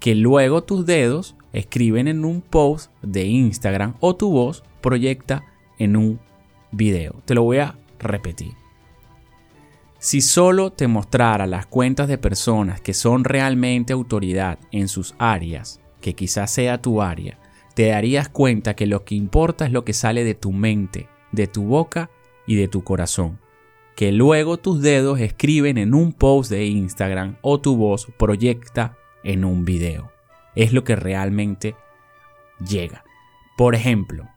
Que 0.00 0.16
luego 0.16 0.64
tus 0.64 0.84
dedos 0.84 1.36
escriben 1.52 2.08
en 2.08 2.24
un 2.24 2.40
post 2.40 2.90
de 3.02 3.24
Instagram 3.24 3.94
o 4.00 4.16
tu 4.16 4.30
voz 4.30 4.64
proyecta 4.80 5.44
en 5.78 5.96
un 5.96 6.20
video. 6.70 7.22
Te 7.24 7.34
lo 7.34 7.42
voy 7.42 7.58
a 7.58 7.78
repetir. 7.98 8.52
Si 9.98 10.20
solo 10.20 10.70
te 10.70 10.86
mostrara 10.86 11.46
las 11.46 11.66
cuentas 11.66 12.06
de 12.06 12.18
personas 12.18 12.80
que 12.80 12.94
son 12.94 13.24
realmente 13.24 13.92
autoridad 13.92 14.58
en 14.70 14.86
sus 14.86 15.14
áreas, 15.18 15.80
que 16.00 16.14
quizás 16.14 16.52
sea 16.52 16.80
tu 16.80 17.02
área, 17.02 17.38
te 17.74 17.88
darías 17.88 18.28
cuenta 18.28 18.74
que 18.74 18.86
lo 18.86 19.04
que 19.04 19.16
importa 19.16 19.66
es 19.66 19.72
lo 19.72 19.84
que 19.84 19.92
sale 19.92 20.22
de 20.22 20.34
tu 20.34 20.52
mente, 20.52 21.08
de 21.32 21.48
tu 21.48 21.64
boca 21.64 22.10
y 22.46 22.54
de 22.54 22.68
tu 22.68 22.84
corazón, 22.84 23.40
que 23.96 24.12
luego 24.12 24.56
tus 24.56 24.82
dedos 24.82 25.18
escriben 25.20 25.78
en 25.78 25.94
un 25.94 26.12
post 26.12 26.50
de 26.50 26.66
Instagram 26.66 27.36
o 27.42 27.60
tu 27.60 27.76
voz 27.76 28.06
proyecta 28.16 28.96
en 29.24 29.44
un 29.44 29.64
video. 29.64 30.12
Es 30.54 30.72
lo 30.72 30.84
que 30.84 30.96
realmente 30.96 31.74
llega. 32.64 33.04
Por 33.56 33.74
ejemplo, 33.74 34.28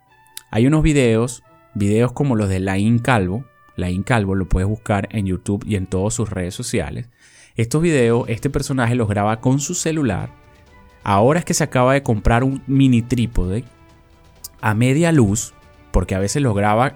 hay 0.49 0.65
unos 0.65 0.81
videos 0.81 1.43
videos 1.73 2.11
como 2.11 2.35
los 2.35 2.49
de 2.49 2.59
Lain 2.59 2.99
Calvo, 2.99 3.45
Lain 3.75 4.03
Calvo 4.03 4.35
lo 4.35 4.47
puedes 4.47 4.67
buscar 4.67 5.07
en 5.11 5.25
YouTube 5.25 5.65
y 5.67 5.75
en 5.75 5.87
todas 5.87 6.13
sus 6.13 6.29
redes 6.29 6.53
sociales. 6.53 7.07
Estos 7.55 7.81
videos, 7.81 8.25
este 8.27 8.49
personaje 8.49 8.95
los 8.95 9.07
graba 9.07 9.39
con 9.39 9.59
su 9.59 9.75
celular. 9.75 10.29
Ahora 11.03 11.39
es 11.39 11.45
que 11.45 11.53
se 11.53 11.63
acaba 11.63 11.93
de 11.93 12.03
comprar 12.03 12.43
un 12.43 12.61
mini 12.67 13.01
trípode 13.01 13.63
a 14.61 14.73
media 14.73 15.11
luz, 15.11 15.53
porque 15.91 16.15
a 16.15 16.19
veces 16.19 16.41
los 16.41 16.55
graba, 16.55 16.95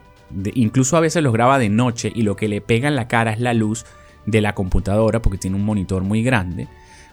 incluso 0.54 0.96
a 0.96 1.02
veces 1.02 1.24
los 1.24 1.34
graba 1.34 1.60
de 1.60 1.70
noche 1.70 2.12
y 2.14 2.22
lo 2.22 2.36
que 2.36 2.48
le 2.48 2.62
pega 2.62 2.88
en 2.88 2.96
la 2.96 3.08
cara 3.08 3.32
es 3.32 3.40
la 3.40 3.54
luz 3.54 3.86
de 4.26 4.42
la 4.42 4.54
computadora, 4.54 5.22
porque 5.22 5.38
tiene 5.38 5.58
un 5.58 5.66
monitor 5.66 6.04
muy 6.04 6.24
grande. 6.24 6.68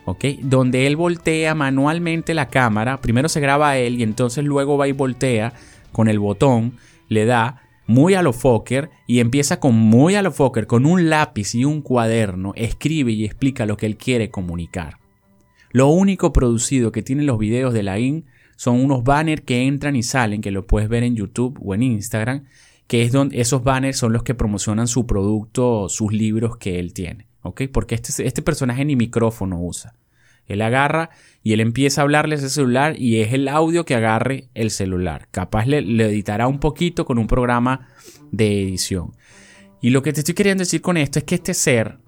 ¿ok? 0.05 0.25
Donde 0.43 0.87
él 0.87 0.97
voltea 0.97 1.55
manualmente 1.55 2.35
la 2.35 2.49
cámara, 2.49 3.01
primero 3.01 3.29
se 3.29 3.41
graba 3.41 3.71
a 3.71 3.79
él 3.79 3.99
y 3.99 4.03
entonces 4.03 4.45
luego 4.45 4.77
va 4.77 4.89
y 4.89 4.93
voltea 4.93 5.53
con 5.93 6.09
el 6.09 6.19
botón 6.19 6.75
le 7.13 7.25
da 7.25 7.63
muy 7.87 8.15
a 8.15 8.23
lo 8.23 8.33
Fokker 8.33 8.91
y 9.07 9.21
empieza 9.21 9.61
con 9.61 9.75
muy 9.75 10.15
a 10.15 10.23
lo 10.23 10.33
Fokker, 10.33 10.67
con 10.67 10.87
un 10.87 11.11
lápiz 11.11 11.55
y 11.55 11.65
un 11.65 11.83
cuaderno, 11.83 12.53
escribe 12.57 13.13
y 13.13 13.25
explica 13.25 13.67
lo 13.67 13.77
que 13.77 13.87
él 13.87 13.97
quiere 13.97 14.31
comunicar. 14.31 14.99
Lo 15.71 15.89
único 15.89 16.33
producido 16.33 16.93
que 16.93 17.03
tienen 17.03 17.27
los 17.27 17.39
videos 17.39 17.73
de 17.73 17.83
la 17.83 17.99
IN 17.99 18.27
son 18.57 18.85
unos 18.85 19.03
banners 19.05 19.43
que 19.43 19.67
entran 19.67 19.97
y 19.97 20.03
salen, 20.03 20.41
que 20.41 20.51
lo 20.51 20.67
puedes 20.67 20.89
ver 20.89 21.03
en 21.03 21.17
YouTube 21.17 21.59
o 21.63 21.75
en 21.75 21.83
Instagram, 21.83 22.45
que 22.87 23.03
es 23.03 23.13
donde 23.13 23.41
esos 23.41 23.65
banners 23.65 23.97
son 23.97 24.13
los 24.13 24.23
que 24.23 24.35
promocionan 24.35 24.87
su 24.87 25.07
producto, 25.07 25.89
sus 25.89 26.13
libros 26.13 26.59
que 26.59 26.79
él 26.79 26.93
tiene. 26.93 27.27
¿Ok? 27.43 27.63
Porque 27.73 27.95
este, 27.95 28.27
este 28.27 28.43
personaje 28.43 28.85
ni 28.85 28.95
micrófono 28.95 29.61
usa. 29.61 29.95
Él 30.47 30.63
agarra 30.63 31.11
y 31.43 31.53
él 31.53 31.61
empieza 31.61 32.01
a 32.01 32.05
hablarle 32.05 32.37
ese 32.37 32.51
celular 32.51 32.99
y 32.99 33.21
es 33.21 33.33
el 33.33 33.49
audio 33.49 33.85
que 33.85 33.95
agarre 33.95 34.49
el 34.55 34.71
celular. 34.71 35.29
Capaz 35.31 35.67
le, 35.67 35.83
le, 35.83 36.07
editará 36.07 36.47
un 36.49 36.59
poquito 36.59 37.05
con 37.05 37.19
un 37.19 37.27
programa 37.27 37.89
de 38.31 38.63
edición. 38.63 39.13
Y 39.81 39.91
lo 39.91 40.03
que 40.03 40.13
te 40.13 40.21
estoy 40.21 40.35
queriendo 40.35 40.63
decir 40.63 40.81
con 40.81 40.97
esto 40.97 41.19
es 41.19 41.25
que 41.25 41.35
este 41.35 41.55
ser 41.55 41.99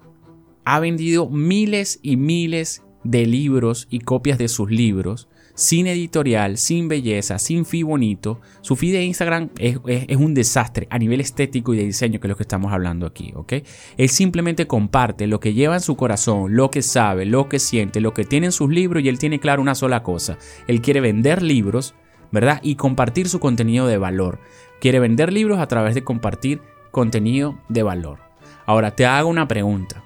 ha 0.63 0.79
vendido 0.79 1.29
miles 1.29 1.99
y 2.01 2.17
miles 2.17 2.83
de 3.03 3.25
libros 3.25 3.87
y 3.89 3.99
copias 3.99 4.37
de 4.37 4.47
sus 4.47 4.69
libros 4.71 5.27
sin 5.55 5.87
editorial, 5.87 6.57
sin 6.57 6.87
belleza, 6.87 7.39
sin 7.39 7.65
feed 7.65 7.85
bonito. 7.85 8.39
Su 8.61 8.75
feed 8.75 8.93
de 8.93 9.03
Instagram 9.03 9.49
es, 9.57 9.77
un 10.17 10.33
desastre 10.33 10.87
a 10.91 10.99
nivel 10.99 11.21
estético 11.21 11.73
y 11.73 11.77
de 11.77 11.85
diseño, 11.85 12.19
que 12.19 12.27
es 12.27 12.29
lo 12.29 12.35
que 12.35 12.43
estamos 12.43 12.71
hablando 12.71 13.07
aquí, 13.07 13.33
¿ok? 13.35 13.53
Él 13.97 14.09
simplemente 14.09 14.67
comparte 14.67 15.27
lo 15.27 15.39
que 15.39 15.53
lleva 15.53 15.75
en 15.75 15.81
su 15.81 15.95
corazón, 15.95 16.55
lo 16.55 16.69
que 16.69 16.81
sabe, 16.81 17.25
lo 17.25 17.49
que 17.49 17.59
siente, 17.59 18.01
lo 18.01 18.13
que 18.13 18.25
tiene 18.25 18.47
en 18.47 18.51
sus 18.51 18.69
libros 18.69 19.01
y 19.03 19.09
él 19.09 19.17
tiene 19.17 19.39
claro 19.39 19.61
una 19.61 19.75
sola 19.75 20.03
cosa. 20.03 20.37
Él 20.67 20.81
quiere 20.81 20.99
vender 20.99 21.41
libros, 21.41 21.95
¿verdad? 22.31 22.59
Y 22.61 22.75
compartir 22.75 23.29
su 23.29 23.39
contenido 23.39 23.87
de 23.87 23.97
valor. 23.97 24.39
Quiere 24.81 24.99
vender 24.99 25.31
libros 25.31 25.59
a 25.59 25.67
través 25.67 25.95
de 25.95 26.03
compartir 26.03 26.61
contenido 26.91 27.57
de 27.69 27.81
valor. 27.81 28.19
Ahora 28.65 28.91
te 28.91 29.05
hago 29.05 29.29
una 29.29 29.47
pregunta. 29.47 30.03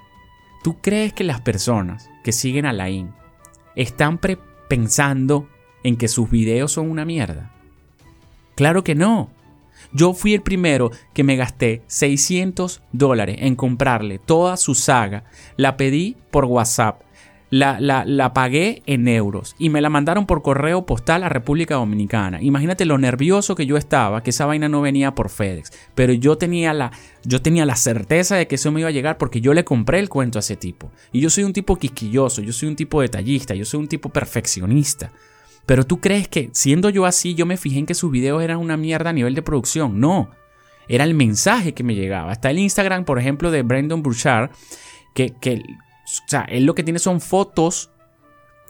¿Tú 0.63 0.77
crees 0.81 1.13
que 1.13 1.23
las 1.23 1.41
personas 1.41 2.09
que 2.23 2.33
siguen 2.33 2.65
a 2.65 2.73
Lain 2.73 3.11
están 3.75 4.17
preparadas 4.17 4.48
pensando 4.69 5.49
en 5.83 5.97
que 5.97 6.07
sus 6.07 6.29
videos 6.29 6.71
son 6.71 6.89
una 6.89 7.03
mierda? 7.03 7.51
Claro 8.55 8.85
que 8.85 8.95
no. 8.95 9.29
Yo 9.91 10.13
fui 10.13 10.33
el 10.33 10.41
primero 10.41 10.91
que 11.13 11.23
me 11.23 11.35
gasté 11.35 11.81
600 11.87 12.81
dólares 12.91 13.37
en 13.39 13.55
comprarle 13.55 14.19
toda 14.19 14.55
su 14.55 14.75
saga. 14.75 15.25
La 15.57 15.75
pedí 15.75 16.15
por 16.31 16.45
WhatsApp 16.45 17.01
la, 17.49 17.79
la, 17.79 18.33
pagué 18.33 18.83
en 18.85 19.07
euros 19.07 19.55
y 19.57 19.69
me 19.69 19.81
la 19.81 19.89
mandaron 19.89 20.25
por 20.25 20.41
correo 20.41 20.85
postal 20.85 21.23
a 21.23 21.29
República 21.29 21.75
Dominicana. 21.75 22.41
Imagínate 22.41 22.85
lo 22.85 22.97
nervioso 22.97 23.55
que 23.55 23.65
yo 23.65 23.77
estaba, 23.77 24.21
que 24.21 24.29
esa 24.29 24.45
vaina 24.45 24.69
no 24.69 24.81
venía 24.81 25.15
por 25.15 25.29
FedEx, 25.29 25.71
pero 25.95 26.13
yo 26.13 26.37
tenía 26.37 26.73
la, 26.73 26.91
yo 27.23 27.41
tenía 27.41 27.65
la 27.65 27.75
certeza 27.75 28.35
de 28.35 28.47
que 28.47 28.55
eso 28.55 28.71
me 28.71 28.81
iba 28.81 28.89
a 28.89 28.93
llegar 28.93 29.17
porque 29.17 29.41
yo 29.41 29.53
le 29.53 29.65
compré 29.65 29.99
el 29.99 30.09
cuento 30.09 30.37
a 30.37 30.41
ese 30.41 30.55
tipo. 30.55 30.91
Y 31.11 31.21
yo 31.21 31.29
soy 31.29 31.43
un 31.43 31.53
tipo 31.53 31.75
quisquilloso, 31.75 32.41
yo 32.41 32.53
soy 32.53 32.69
un 32.69 32.75
tipo 32.75 33.01
detallista, 33.01 33.55
yo 33.55 33.65
soy 33.65 33.79
un 33.79 33.87
tipo 33.87 34.09
perfeccionista. 34.09 35.11
Pero 35.65 35.85
tú 35.85 35.99
crees 35.99 36.27
que 36.27 36.49
siendo 36.53 36.89
yo 36.89 37.05
así, 37.05 37.35
yo 37.35 37.45
me 37.45 37.57
fijé 37.57 37.79
en 37.79 37.85
que 37.85 37.93
sus 37.93 38.11
videos 38.11 38.41
eran 38.43 38.57
una 38.57 38.77
mierda 38.77 39.11
a 39.11 39.13
nivel 39.13 39.35
de 39.35 39.41
producción. 39.41 39.99
No, 39.99 40.29
era 40.87 41.03
el 41.03 41.13
mensaje 41.13 41.73
que 41.73 41.83
me 41.83 41.95
llegaba. 41.95 42.31
Está 42.31 42.49
el 42.49 42.59
Instagram, 42.59 43.05
por 43.05 43.19
ejemplo, 43.19 43.51
de 43.51 43.61
Brandon 43.61 44.01
Burchard, 44.01 44.49
que, 45.13 45.33
que 45.39 45.61
o 46.09 46.27
sea, 46.27 46.41
él 46.49 46.65
lo 46.65 46.73
que 46.73 46.83
tiene 46.83 46.99
son 46.99 47.21
fotos 47.21 47.91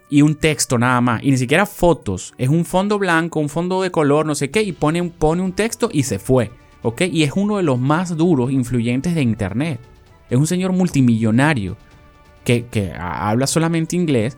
y 0.10 0.22
un 0.24 0.36
texto 0.36 0.77
nada 0.77 1.00
más. 1.01 1.24
Y 1.24 1.31
ni 1.31 1.38
siquiera 1.38 1.65
fotos. 1.65 2.34
Es 2.38 2.50
un 2.50 2.65
fondo 2.65 3.00
blanco, 3.00 3.39
un 3.39 3.50
fondo 3.50 3.81
de 3.81 3.91
color, 3.91 4.25
no 4.25 4.36
sé 4.36 4.50
qué. 4.50 4.62
Y 4.63 4.72
pone, 4.74 5.03
pone 5.03 5.41
un 5.41 5.53
texto 5.53 5.89
y 5.91 6.03
se 6.03 6.19
fue. 6.19 6.51
¿Ok? 6.81 7.01
Y 7.12 7.24
es 7.24 7.31
uno 7.36 7.58
de 7.58 7.63
los 7.63 7.79
más 7.79 8.17
duros, 8.17 8.51
influyentes 8.51 9.15
de 9.15 9.22
Internet. 9.22 9.79
Es 10.29 10.38
un 10.38 10.48
señor 10.48 10.74
multimillonario 10.74 11.77
que, 12.43 12.65
que 12.65 12.91
habla 12.93 13.48
solamente 13.48 13.96
inglés. 13.96 14.38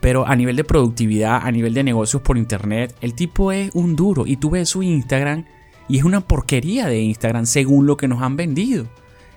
Pero 0.00 0.26
a 0.26 0.36
nivel 0.36 0.56
de 0.56 0.64
productividad, 0.64 1.40
a 1.42 1.50
nivel 1.50 1.72
de 1.72 1.82
negocios 1.82 2.20
por 2.22 2.36
Internet, 2.36 2.94
el 3.00 3.14
tipo 3.14 3.52
es 3.52 3.70
un 3.74 3.96
duro. 3.96 4.26
Y 4.26 4.36
tú 4.36 4.50
ves 4.50 4.68
su 4.68 4.82
Instagram 4.82 5.46
y 5.88 5.98
es 5.98 6.04
una 6.04 6.20
porquería 6.20 6.86
de 6.86 7.00
Instagram 7.00 7.46
según 7.46 7.86
lo 7.86 7.96
que 7.96 8.08
nos 8.08 8.22
han 8.22 8.36
vendido. 8.36 8.86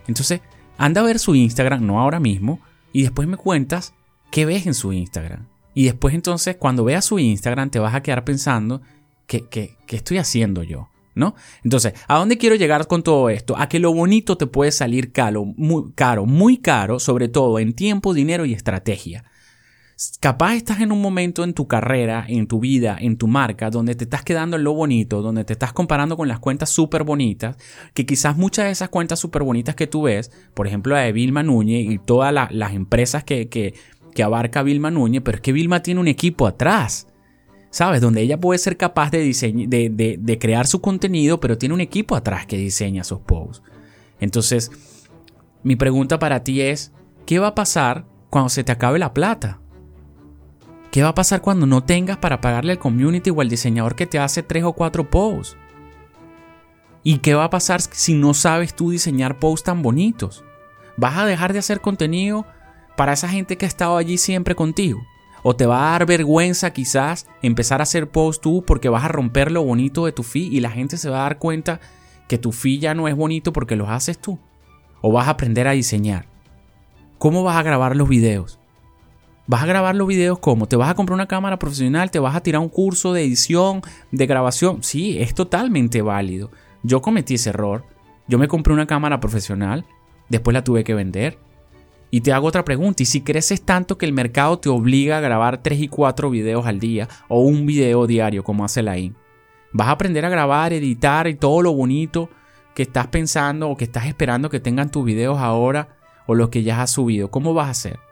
Entonces, 0.07 0.41
Anda 0.81 1.01
a 1.01 1.03
ver 1.03 1.19
su 1.19 1.35
Instagram, 1.35 1.85
no 1.85 1.99
ahora 1.99 2.19
mismo, 2.19 2.59
y 2.91 3.03
después 3.03 3.27
me 3.27 3.37
cuentas 3.37 3.93
qué 4.31 4.45
ves 4.45 4.65
en 4.65 4.73
su 4.73 4.91
Instagram. 4.91 5.45
Y 5.75 5.85
después 5.85 6.15
entonces, 6.15 6.55
cuando 6.55 6.83
veas 6.83 7.05
su 7.05 7.19
Instagram, 7.19 7.69
te 7.69 7.77
vas 7.77 7.93
a 7.93 8.01
quedar 8.01 8.25
pensando, 8.25 8.81
¿qué, 9.27 9.47
qué, 9.47 9.77
qué 9.85 9.97
estoy 9.97 10.17
haciendo 10.17 10.63
yo? 10.63 10.89
¿No? 11.13 11.35
Entonces, 11.63 11.93
¿a 12.07 12.17
dónde 12.17 12.39
quiero 12.39 12.55
llegar 12.55 12.87
con 12.87 13.03
todo 13.03 13.29
esto? 13.29 13.55
A 13.59 13.69
que 13.69 13.77
lo 13.77 13.93
bonito 13.93 14.37
te 14.37 14.47
puede 14.47 14.71
salir 14.71 15.11
caro, 15.11 15.45
muy 15.45 15.91
caro, 15.93 16.25
muy 16.25 16.57
caro, 16.57 16.99
sobre 16.99 17.27
todo 17.27 17.59
en 17.59 17.73
tiempo, 17.73 18.15
dinero 18.15 18.45
y 18.45 18.53
estrategia. 18.53 19.23
Capaz 20.19 20.55
estás 20.55 20.81
en 20.81 20.91
un 20.91 20.99
momento 20.99 21.43
en 21.43 21.53
tu 21.53 21.67
carrera, 21.67 22.25
en 22.27 22.47
tu 22.47 22.59
vida, 22.59 22.97
en 22.99 23.17
tu 23.17 23.27
marca, 23.27 23.69
donde 23.69 23.93
te 23.93 24.05
estás 24.05 24.23
quedando 24.23 24.57
en 24.57 24.63
lo 24.63 24.73
bonito, 24.73 25.21
donde 25.21 25.43
te 25.43 25.53
estás 25.53 25.73
comparando 25.73 26.17
con 26.17 26.27
las 26.27 26.39
cuentas 26.39 26.69
súper 26.69 27.03
bonitas, 27.03 27.55
que 27.93 28.05
quizás 28.07 28.35
muchas 28.35 28.65
de 28.65 28.71
esas 28.71 28.89
cuentas 28.89 29.19
súper 29.19 29.43
bonitas 29.43 29.75
que 29.75 29.85
tú 29.85 30.03
ves, 30.03 30.31
por 30.55 30.65
ejemplo 30.65 30.95
la 30.95 31.01
de 31.01 31.11
Vilma 31.11 31.43
Núñez 31.43 31.85
y 31.87 31.99
todas 31.99 32.33
las 32.33 32.73
empresas 32.73 33.23
que, 33.23 33.47
que, 33.47 33.73
abarca 34.23 34.63
Vilma 34.63 34.89
Núñez, 34.89 35.21
pero 35.23 35.35
es 35.35 35.41
que 35.41 35.51
Vilma 35.51 35.83
tiene 35.83 35.99
un 35.99 36.07
equipo 36.07 36.47
atrás. 36.47 37.07
¿Sabes? 37.69 38.01
Donde 38.01 38.21
ella 38.21 38.37
puede 38.37 38.59
ser 38.59 38.75
capaz 38.75 39.11
de, 39.11 39.23
de, 39.23 40.17
de 40.19 40.39
crear 40.39 40.67
su 40.67 40.81
contenido, 40.81 41.39
pero 41.39 41.57
tiene 41.57 41.73
un 41.73 41.79
equipo 41.79 42.15
atrás 42.15 42.45
que 42.45 42.57
diseña 42.57 43.05
sus 43.05 43.19
posts. 43.19 43.63
Entonces, 44.19 44.71
mi 45.63 45.77
pregunta 45.77 46.19
para 46.19 46.43
ti 46.43 46.59
es, 46.59 46.91
¿qué 47.25 47.39
va 47.39 47.47
a 47.47 47.55
pasar 47.55 48.05
cuando 48.29 48.49
se 48.49 48.65
te 48.65 48.73
acabe 48.73 48.99
la 48.99 49.13
plata? 49.13 49.60
¿Qué 50.91 51.03
va 51.03 51.09
a 51.09 51.15
pasar 51.15 51.39
cuando 51.39 51.65
no 51.65 51.85
tengas 51.85 52.17
para 52.17 52.41
pagarle 52.41 52.73
al 52.73 52.79
community 52.79 53.29
o 53.29 53.39
al 53.39 53.47
diseñador 53.47 53.95
que 53.95 54.07
te 54.07 54.19
hace 54.19 54.43
tres 54.43 54.65
o 54.65 54.73
cuatro 54.73 55.09
posts? 55.09 55.55
¿Y 57.01 57.19
qué 57.19 57.33
va 57.33 57.45
a 57.45 57.49
pasar 57.49 57.79
si 57.79 58.13
no 58.13 58.33
sabes 58.33 58.75
tú 58.75 58.91
diseñar 58.91 59.39
posts 59.39 59.63
tan 59.63 59.81
bonitos? 59.81 60.43
¿Vas 60.97 61.17
a 61.17 61.25
dejar 61.25 61.53
de 61.53 61.59
hacer 61.59 61.79
contenido 61.79 62.45
para 62.97 63.13
esa 63.13 63.29
gente 63.29 63.57
que 63.57 63.65
ha 63.65 63.69
estado 63.69 63.95
allí 63.95 64.17
siempre 64.17 64.53
contigo? 64.53 65.01
¿O 65.43 65.55
te 65.55 65.65
va 65.65 65.87
a 65.87 65.91
dar 65.91 66.05
vergüenza 66.05 66.73
quizás 66.73 67.25
empezar 67.41 67.79
a 67.79 67.83
hacer 67.83 68.09
posts 68.09 68.41
tú 68.41 68.65
porque 68.67 68.89
vas 68.89 69.05
a 69.05 69.07
romper 69.07 69.49
lo 69.49 69.63
bonito 69.63 70.05
de 70.05 70.11
tu 70.11 70.23
feed 70.23 70.51
y 70.51 70.59
la 70.59 70.71
gente 70.71 70.97
se 70.97 71.09
va 71.09 71.21
a 71.21 71.23
dar 71.23 71.39
cuenta 71.39 71.79
que 72.27 72.37
tu 72.37 72.51
feed 72.51 72.81
ya 72.81 72.93
no 72.95 73.07
es 73.07 73.15
bonito 73.15 73.53
porque 73.53 73.77
los 73.77 73.89
haces 73.89 74.19
tú? 74.19 74.39
¿O 74.99 75.13
vas 75.13 75.29
a 75.29 75.31
aprender 75.31 75.69
a 75.69 75.71
diseñar? 75.71 76.25
¿Cómo 77.17 77.43
vas 77.43 77.55
a 77.55 77.63
grabar 77.63 77.95
los 77.95 78.09
videos? 78.09 78.60
¿Vas 79.51 79.63
a 79.63 79.65
grabar 79.65 79.97
los 79.97 80.07
videos 80.07 80.39
cómo? 80.39 80.65
¿Te 80.65 80.77
vas 80.77 80.89
a 80.89 80.95
comprar 80.95 81.13
una 81.13 81.27
cámara 81.27 81.59
profesional? 81.59 82.09
¿Te 82.09 82.19
vas 82.19 82.37
a 82.37 82.41
tirar 82.41 82.61
un 82.61 82.69
curso 82.69 83.11
de 83.11 83.25
edición, 83.25 83.81
de 84.09 84.25
grabación? 84.25 84.81
Sí, 84.81 85.17
es 85.19 85.35
totalmente 85.35 86.01
válido. 86.01 86.51
Yo 86.83 87.01
cometí 87.01 87.33
ese 87.33 87.49
error. 87.49 87.83
Yo 88.29 88.39
me 88.39 88.47
compré 88.47 88.73
una 88.73 88.87
cámara 88.87 89.19
profesional, 89.19 89.85
después 90.29 90.53
la 90.53 90.63
tuve 90.63 90.85
que 90.85 90.93
vender. 90.93 91.37
Y 92.11 92.21
te 92.21 92.31
hago 92.31 92.47
otra 92.47 92.63
pregunta, 92.63 93.03
¿y 93.03 93.05
si 93.05 93.23
creces 93.23 93.61
tanto 93.61 93.97
que 93.97 94.05
el 94.05 94.13
mercado 94.13 94.57
te 94.57 94.69
obliga 94.69 95.17
a 95.17 95.19
grabar 95.19 95.61
3 95.61 95.81
y 95.81 95.87
4 95.89 96.29
videos 96.29 96.65
al 96.65 96.79
día 96.79 97.09
o 97.27 97.41
un 97.41 97.65
video 97.65 98.07
diario 98.07 98.45
como 98.45 98.63
hace 98.63 98.81
la 98.81 98.97
IN? 98.97 99.17
¿Vas 99.73 99.89
a 99.89 99.91
aprender 99.91 100.23
a 100.23 100.29
grabar, 100.29 100.71
editar 100.71 101.27
y 101.27 101.35
todo 101.35 101.61
lo 101.61 101.73
bonito 101.73 102.29
que 102.73 102.83
estás 102.83 103.07
pensando 103.07 103.67
o 103.69 103.75
que 103.75 103.83
estás 103.83 104.05
esperando 104.05 104.49
que 104.49 104.61
tengan 104.61 104.91
tus 104.91 105.03
videos 105.03 105.39
ahora 105.39 105.89
o 106.25 106.35
los 106.35 106.47
que 106.47 106.63
ya 106.63 106.81
has 106.81 106.91
subido? 106.91 107.29
¿Cómo 107.31 107.53
vas 107.53 107.67
a 107.67 107.71
hacer? 107.71 108.10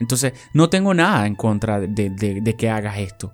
Entonces, 0.00 0.32
no 0.52 0.68
tengo 0.70 0.94
nada 0.94 1.26
en 1.26 1.34
contra 1.34 1.80
de, 1.80 2.54
que 2.56 2.70
hagas 2.70 2.98
esto. 2.98 3.32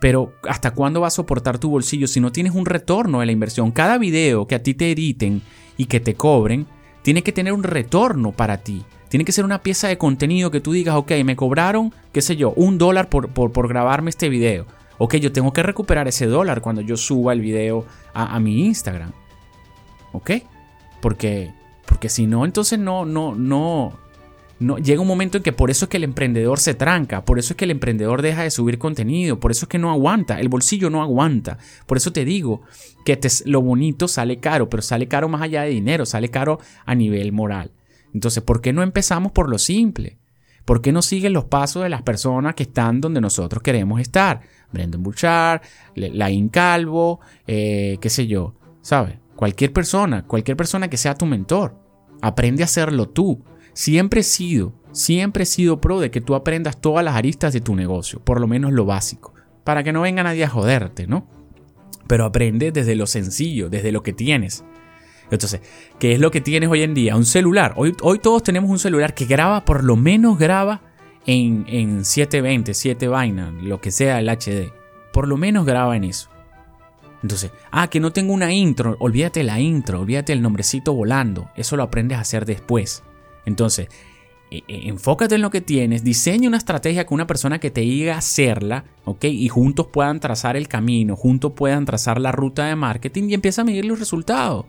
Pero 0.00 0.34
¿hasta 0.48 0.72
cuándo 0.72 1.00
va 1.00 1.06
a 1.06 1.10
soportar 1.10 1.58
tu 1.58 1.70
bolsillo 1.70 2.06
si 2.06 2.20
no 2.20 2.32
tienes 2.32 2.54
un 2.54 2.66
retorno 2.66 3.20
de 3.20 3.26
la 3.26 3.32
inversión? 3.32 3.72
Cada 3.72 3.96
video 3.96 4.46
que 4.46 4.54
a 4.54 4.62
ti 4.62 4.74
te 4.74 4.90
editen 4.90 5.42
y 5.76 5.86
que 5.86 6.00
te 6.00 6.14
cobren, 6.14 6.66
tiene 7.02 7.22
que 7.22 7.32
tener 7.32 7.52
un 7.52 7.62
retorno 7.62 8.32
para 8.32 8.58
ti. 8.58 8.84
Tiene 9.08 9.24
que 9.24 9.32
ser 9.32 9.44
una 9.44 9.62
pieza 9.62 9.88
de 9.88 9.96
contenido 9.96 10.50
que 10.50 10.60
tú 10.60 10.72
digas, 10.72 10.96
ok, 10.96 11.12
me 11.24 11.36
cobraron, 11.36 11.94
qué 12.12 12.20
sé 12.20 12.36
yo, 12.36 12.52
un 12.56 12.78
dólar 12.78 13.08
por, 13.08 13.68
grabarme 13.68 14.10
este 14.10 14.28
video. 14.28 14.66
Ok, 14.98 15.16
yo 15.16 15.32
tengo 15.32 15.52
que 15.52 15.62
recuperar 15.62 16.08
ese 16.08 16.26
dólar 16.26 16.60
cuando 16.60 16.80
yo 16.80 16.96
suba 16.96 17.32
el 17.32 17.40
video 17.40 17.86
a, 18.12 18.34
a 18.34 18.40
mi 18.40 18.66
Instagram. 18.66 19.12
¿Ok? 20.12 20.32
Porque, 21.00 21.52
porque 21.86 22.08
si 22.08 22.26
no, 22.26 22.44
entonces 22.44 22.78
no, 22.78 23.04
no, 23.04 23.34
no, 23.34 23.92
llega 24.58 25.00
un 25.00 25.08
momento 25.08 25.38
en 25.38 25.42
que 25.42 25.52
por 25.52 25.70
eso 25.70 25.86
es 25.86 25.88
que 25.88 25.96
el 25.96 26.04
emprendedor 26.04 26.60
se 26.60 26.74
tranca, 26.74 27.24
por 27.24 27.38
eso 27.38 27.52
es 27.52 27.56
que 27.56 27.64
el 27.64 27.70
emprendedor 27.70 28.22
deja 28.22 28.42
de 28.42 28.50
subir 28.50 28.78
contenido, 28.78 29.40
por 29.40 29.50
eso 29.50 29.66
es 29.66 29.68
que 29.68 29.78
no 29.78 29.90
aguanta, 29.90 30.40
el 30.40 30.48
bolsillo 30.48 30.90
no 30.90 31.02
aguanta. 31.02 31.58
Por 31.86 31.96
eso 31.96 32.12
te 32.12 32.24
digo 32.24 32.62
que 33.04 33.18
lo 33.46 33.62
bonito 33.62 34.08
sale 34.08 34.38
caro, 34.38 34.68
pero 34.68 34.82
sale 34.82 35.08
caro 35.08 35.28
más 35.28 35.42
allá 35.42 35.62
de 35.62 35.70
dinero, 35.70 36.06
sale 36.06 36.30
caro 36.30 36.58
a 36.86 36.94
nivel 36.94 37.32
moral. 37.32 37.72
Entonces, 38.12 38.42
¿por 38.42 38.60
qué 38.60 38.72
no 38.72 38.82
empezamos 38.82 39.32
por 39.32 39.50
lo 39.50 39.58
simple? 39.58 40.18
¿Por 40.64 40.80
qué 40.80 40.92
no 40.92 41.02
siguen 41.02 41.34
los 41.34 41.44
pasos 41.44 41.82
de 41.82 41.90
las 41.90 42.02
personas 42.02 42.54
que 42.54 42.62
están 42.62 43.00
donde 43.00 43.20
nosotros 43.20 43.62
queremos 43.62 44.00
estar? 44.00 44.40
Brendan 44.72 45.02
Burchard, 45.02 45.60
Lain 45.94 46.48
Calvo, 46.48 47.20
eh, 47.46 47.98
qué 48.00 48.08
sé 48.08 48.26
yo, 48.26 48.54
¿sabes? 48.80 49.18
Cualquier 49.36 49.72
persona, 49.72 50.26
cualquier 50.26 50.56
persona 50.56 50.88
que 50.88 50.96
sea 50.96 51.14
tu 51.14 51.26
mentor. 51.26 51.76
Aprende 52.22 52.62
a 52.62 52.66
hacerlo 52.66 53.08
tú. 53.08 53.44
Siempre 53.74 54.20
he 54.20 54.24
sido, 54.24 54.72
siempre 54.92 55.42
he 55.42 55.46
sido 55.46 55.80
pro 55.80 56.00
de 56.00 56.10
que 56.10 56.20
tú 56.20 56.34
aprendas 56.34 56.80
todas 56.80 57.04
las 57.04 57.16
aristas 57.16 57.52
de 57.52 57.60
tu 57.60 57.74
negocio, 57.74 58.20
por 58.20 58.40
lo 58.40 58.46
menos 58.46 58.72
lo 58.72 58.84
básico. 58.84 59.32
para 59.64 59.82
que 59.82 59.92
no 59.92 60.02
venga 60.02 60.22
nadie 60.22 60.44
a 60.44 60.50
joderte, 60.50 61.06
¿no? 61.06 61.26
Pero 62.06 62.26
aprende 62.26 62.70
desde 62.70 62.94
lo 62.96 63.06
sencillo, 63.06 63.70
desde 63.70 63.92
lo 63.92 64.02
que 64.02 64.12
tienes. 64.12 64.62
Entonces, 65.30 65.62
¿qué 65.98 66.12
es 66.12 66.20
lo 66.20 66.30
que 66.30 66.42
tienes 66.42 66.68
hoy 66.68 66.82
en 66.82 66.92
día? 66.92 67.16
Un 67.16 67.24
celular. 67.24 67.72
Hoy, 67.76 67.96
hoy 68.02 68.18
todos 68.18 68.42
tenemos 68.42 68.70
un 68.70 68.78
celular 68.78 69.14
que 69.14 69.24
graba, 69.24 69.64
por 69.64 69.82
lo 69.82 69.96
menos 69.96 70.38
graba 70.38 70.82
en, 71.24 71.64
en 71.66 72.04
720, 72.04 72.74
7 72.74 73.08
vainas, 73.08 73.54
lo 73.62 73.80
que 73.80 73.90
sea 73.90 74.20
el 74.20 74.28
HD. 74.28 74.70
Por 75.14 75.28
lo 75.28 75.38
menos 75.38 75.64
graba 75.64 75.96
en 75.96 76.04
eso. 76.04 76.28
Entonces, 77.22 77.52
ah, 77.70 77.88
que 77.88 78.00
no 78.00 78.12
tengo 78.12 78.34
una 78.34 78.52
intro, 78.52 78.96
olvídate 79.00 79.42
la 79.44 79.58
intro, 79.60 80.00
olvídate 80.00 80.34
el 80.34 80.42
nombrecito 80.42 80.92
volando, 80.92 81.48
eso 81.56 81.74
lo 81.74 81.84
aprendes 81.84 82.18
a 82.18 82.20
hacer 82.20 82.44
después. 82.44 83.02
Entonces, 83.46 83.88
e, 84.50 84.62
e, 84.68 84.88
enfócate 84.88 85.34
en 85.34 85.42
lo 85.42 85.50
que 85.50 85.60
tienes, 85.60 86.04
diseña 86.04 86.48
una 86.48 86.58
estrategia 86.58 87.06
con 87.06 87.16
una 87.16 87.26
persona 87.26 87.58
que 87.58 87.70
te 87.70 87.82
diga 87.82 88.16
hacerla, 88.16 88.84
¿ok? 89.04 89.24
Y 89.24 89.48
juntos 89.48 89.88
puedan 89.92 90.20
trazar 90.20 90.56
el 90.56 90.68
camino, 90.68 91.16
juntos 91.16 91.52
puedan 91.56 91.84
trazar 91.84 92.20
la 92.20 92.32
ruta 92.32 92.66
de 92.66 92.76
marketing 92.76 93.30
y 93.30 93.34
empieza 93.34 93.62
a 93.62 93.64
medir 93.64 93.84
los 93.84 93.98
resultados, 93.98 94.66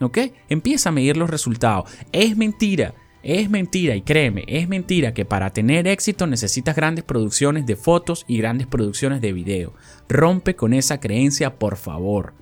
¿ok? 0.00 0.18
Empieza 0.48 0.90
a 0.90 0.92
medir 0.92 1.16
los 1.16 1.30
resultados. 1.30 1.90
Es 2.12 2.36
mentira 2.36 2.94
es 3.24 3.48
mentira, 3.48 3.96
y 3.96 4.02
créeme, 4.02 4.44
es 4.46 4.68
mentira 4.68 5.14
que 5.14 5.24
para 5.24 5.48
tener 5.50 5.88
éxito 5.88 6.26
necesitas 6.26 6.76
grandes 6.76 7.04
producciones 7.04 7.64
de 7.64 7.74
fotos 7.74 8.26
y 8.28 8.36
grandes 8.36 8.66
producciones 8.66 9.22
de 9.22 9.32
video. 9.32 9.72
Rompe 10.10 10.54
con 10.56 10.74
esa 10.74 11.00
creencia, 11.00 11.58
por 11.58 11.76
favor. 11.76 12.34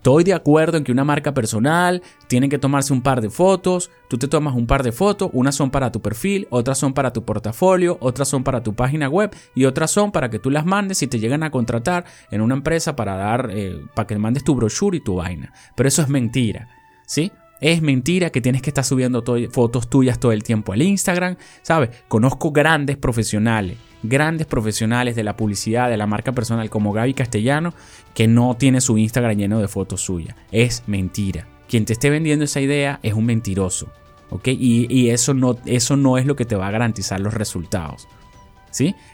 Estoy 0.00 0.24
de 0.24 0.32
acuerdo 0.32 0.78
en 0.78 0.84
que 0.84 0.92
una 0.92 1.04
marca 1.04 1.34
personal 1.34 2.02
tiene 2.26 2.48
que 2.48 2.58
tomarse 2.58 2.90
un 2.94 3.02
par 3.02 3.20
de 3.20 3.28
fotos, 3.28 3.90
tú 4.08 4.16
te 4.16 4.28
tomas 4.28 4.54
un 4.54 4.66
par 4.66 4.82
de 4.82 4.92
fotos, 4.92 5.28
unas 5.34 5.54
son 5.54 5.70
para 5.70 5.92
tu 5.92 6.00
perfil, 6.00 6.48
otras 6.48 6.78
son 6.78 6.94
para 6.94 7.12
tu 7.12 7.22
portafolio, 7.26 7.98
otras 8.00 8.26
son 8.26 8.42
para 8.42 8.62
tu 8.62 8.74
página 8.74 9.10
web 9.10 9.30
y 9.54 9.66
otras 9.66 9.90
son 9.90 10.10
para 10.10 10.30
que 10.30 10.38
tú 10.38 10.48
las 10.48 10.64
mandes 10.64 11.02
y 11.02 11.06
te 11.06 11.18
llegan 11.18 11.42
a 11.42 11.50
contratar 11.50 12.06
en 12.30 12.40
una 12.40 12.54
empresa 12.54 12.96
para 12.96 13.14
dar, 13.14 13.50
eh, 13.52 13.78
para 13.94 14.06
que 14.06 14.16
mandes 14.16 14.42
tu 14.42 14.54
brochure 14.54 14.96
y 14.96 15.00
tu 15.00 15.16
vaina. 15.16 15.52
Pero 15.76 15.86
eso 15.86 16.00
es 16.00 16.08
mentira, 16.08 16.66
¿sí? 17.04 17.30
Es 17.60 17.82
mentira 17.82 18.30
que 18.30 18.40
tienes 18.40 18.62
que 18.62 18.70
estar 18.70 18.84
subiendo 18.84 19.22
fotos 19.50 19.88
tuyas 19.88 20.18
todo 20.18 20.32
el 20.32 20.42
tiempo 20.42 20.72
al 20.72 20.82
Instagram, 20.82 21.36
¿sabes? 21.62 21.90
Conozco 22.08 22.52
grandes 22.52 22.96
profesionales, 22.96 23.76
grandes 24.02 24.46
profesionales 24.46 25.14
de 25.16 25.24
la 25.24 25.36
publicidad, 25.36 25.90
de 25.90 25.96
la 25.96 26.06
marca 26.06 26.32
personal 26.32 26.70
como 26.70 26.92
Gaby 26.92 27.14
Castellano, 27.14 27.74
que 28.14 28.26
no 28.28 28.56
tiene 28.56 28.80
su 28.80 28.96
Instagram 28.96 29.36
lleno 29.36 29.60
de 29.60 29.68
fotos 29.68 30.00
suyas. 30.00 30.36
Es 30.50 30.84
mentira. 30.86 31.46
Quien 31.68 31.84
te 31.84 31.92
esté 31.92 32.10
vendiendo 32.10 32.44
esa 32.44 32.60
idea 32.60 32.98
es 33.02 33.14
un 33.14 33.26
mentiroso, 33.26 33.88
¿ok? 34.30 34.48
Y, 34.48 35.10
eso, 35.10 35.34
no, 35.34 35.56
eso 35.66 35.96
no 35.96 36.18
es 36.18 36.26
lo 36.26 36.34
que 36.34 36.44
te 36.44 36.56
va 36.56 36.66
a 36.66 36.72
garantizar 36.72 37.20
los 37.20 37.34
resultados. 37.34 38.08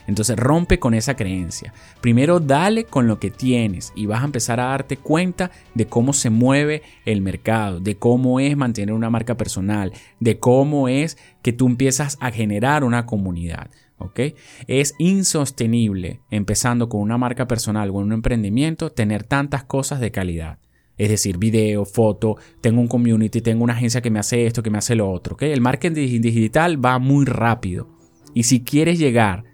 Entonces 0.07 0.37
rompe 0.37 0.79
con 0.79 0.95
esa 0.95 1.17
creencia. 1.17 1.73
Primero 2.01 2.41
dale 2.41 2.85
con 2.85 3.07
lo 3.07 3.19
que 3.19 3.31
tienes 3.31 3.93
y 3.97 4.07
vas 4.07 4.23
a 4.23 4.27
empezar 4.27 4.61
a 4.61 4.67
darte 4.67 4.97
cuenta 4.97 5.51
de 5.75 5.87
cómo 5.87 6.13
se 6.13 6.31
mueve 6.31 6.83
el 7.05 7.21
mercado, 7.21 7.81
de 7.81 7.97
cómo 7.97 8.41
es 8.41 8.57
mantener 8.57 8.95
una 8.95 9.11
marca 9.11 9.37
personal, 9.37 9.93
de 10.21 10.39
cómo 10.39 10.89
es 10.89 11.17
que 11.43 11.53
tú 11.53 11.67
empiezas 11.67 12.19
a 12.21 12.31
generar 12.31 12.85
una 12.85 13.07
comunidad. 13.07 13.71
¿ok? 13.99 14.21
Es 14.67 14.95
insostenible, 14.99 16.21
empezando 16.31 16.89
con 16.89 17.01
una 17.01 17.19
marca 17.19 17.49
personal 17.49 17.91
o 17.91 17.95
un 17.95 18.13
emprendimiento, 18.13 18.93
tener 18.93 19.25
tantas 19.25 19.65
cosas 19.65 20.01
de 20.01 20.11
calidad. 20.11 20.59
Es 20.99 21.11
decir, 21.11 21.37
video, 21.37 21.85
foto, 21.85 22.37
tengo 22.63 22.81
un 22.81 22.89
community, 22.89 23.43
tengo 23.43 23.65
una 23.65 23.75
agencia 23.75 24.01
que 24.01 24.11
me 24.11 24.19
hace 24.19 24.47
esto, 24.47 24.63
que 24.63 24.71
me 24.71 24.79
hace 24.79 24.95
lo 24.95 25.11
otro. 25.11 25.35
¿ok? 25.35 25.43
El 25.43 25.61
marketing 25.61 26.21
digital 26.21 26.83
va 26.83 26.99
muy 26.99 27.27
rápido. 27.27 27.96
Y 28.37 28.43
si 28.43 28.61
quieres 28.61 28.99
llegar 28.99 29.45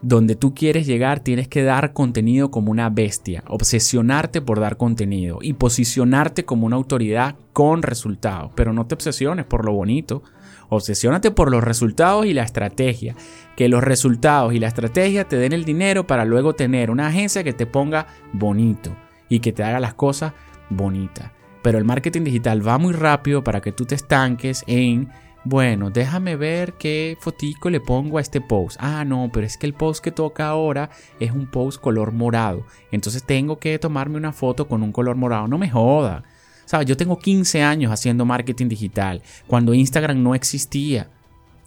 donde 0.00 0.34
tú 0.34 0.56
quieres 0.56 0.88
llegar, 0.88 1.20
tienes 1.20 1.46
que 1.46 1.62
dar 1.62 1.92
contenido 1.92 2.50
como 2.50 2.72
una 2.72 2.90
bestia, 2.90 3.44
obsesionarte 3.46 4.42
por 4.42 4.58
dar 4.58 4.76
contenido 4.76 5.38
y 5.40 5.52
posicionarte 5.52 6.44
como 6.44 6.66
una 6.66 6.74
autoridad 6.74 7.36
con 7.52 7.80
resultados. 7.80 8.50
Pero 8.56 8.72
no 8.72 8.88
te 8.88 8.96
obsesiones 8.96 9.44
por 9.44 9.64
lo 9.64 9.72
bonito, 9.72 10.24
obsesiónate 10.68 11.30
por 11.30 11.52
los 11.52 11.62
resultados 11.62 12.26
y 12.26 12.32
la 12.32 12.42
estrategia. 12.42 13.14
Que 13.54 13.68
los 13.68 13.84
resultados 13.84 14.52
y 14.52 14.58
la 14.58 14.66
estrategia 14.66 15.28
te 15.28 15.36
den 15.36 15.52
el 15.52 15.64
dinero 15.64 16.04
para 16.04 16.24
luego 16.24 16.54
tener 16.54 16.90
una 16.90 17.06
agencia 17.06 17.44
que 17.44 17.52
te 17.52 17.66
ponga 17.66 18.08
bonito 18.32 18.96
y 19.28 19.38
que 19.38 19.52
te 19.52 19.62
haga 19.62 19.78
las 19.78 19.94
cosas 19.94 20.32
bonitas. 20.70 21.30
Pero 21.62 21.78
el 21.78 21.84
marketing 21.84 22.24
digital 22.24 22.66
va 22.66 22.78
muy 22.78 22.94
rápido 22.94 23.44
para 23.44 23.60
que 23.60 23.70
tú 23.70 23.84
te 23.84 23.94
estanques 23.94 24.64
en 24.66 25.08
bueno, 25.44 25.90
déjame 25.90 26.36
ver 26.36 26.74
qué 26.74 27.16
fotico 27.20 27.68
le 27.68 27.80
pongo 27.80 28.18
a 28.18 28.20
este 28.20 28.40
post. 28.40 28.76
Ah, 28.80 29.04
no, 29.04 29.28
pero 29.32 29.44
es 29.44 29.56
que 29.56 29.66
el 29.66 29.74
post 29.74 30.02
que 30.02 30.12
toca 30.12 30.48
ahora 30.48 30.90
es 31.18 31.32
un 31.32 31.46
post 31.46 31.80
color 31.80 32.12
morado. 32.12 32.64
Entonces 32.92 33.24
tengo 33.24 33.58
que 33.58 33.78
tomarme 33.78 34.16
una 34.16 34.32
foto 34.32 34.68
con 34.68 34.82
un 34.82 34.92
color 34.92 35.16
morado. 35.16 35.48
No 35.48 35.58
me 35.58 35.68
joda. 35.68 36.22
¿Sabes? 36.64 36.86
Yo 36.86 36.96
tengo 36.96 37.18
15 37.18 37.62
años 37.62 37.90
haciendo 37.90 38.24
marketing 38.24 38.68
digital 38.68 39.20
cuando 39.48 39.74
Instagram 39.74 40.22
no 40.22 40.34
existía. 40.34 41.08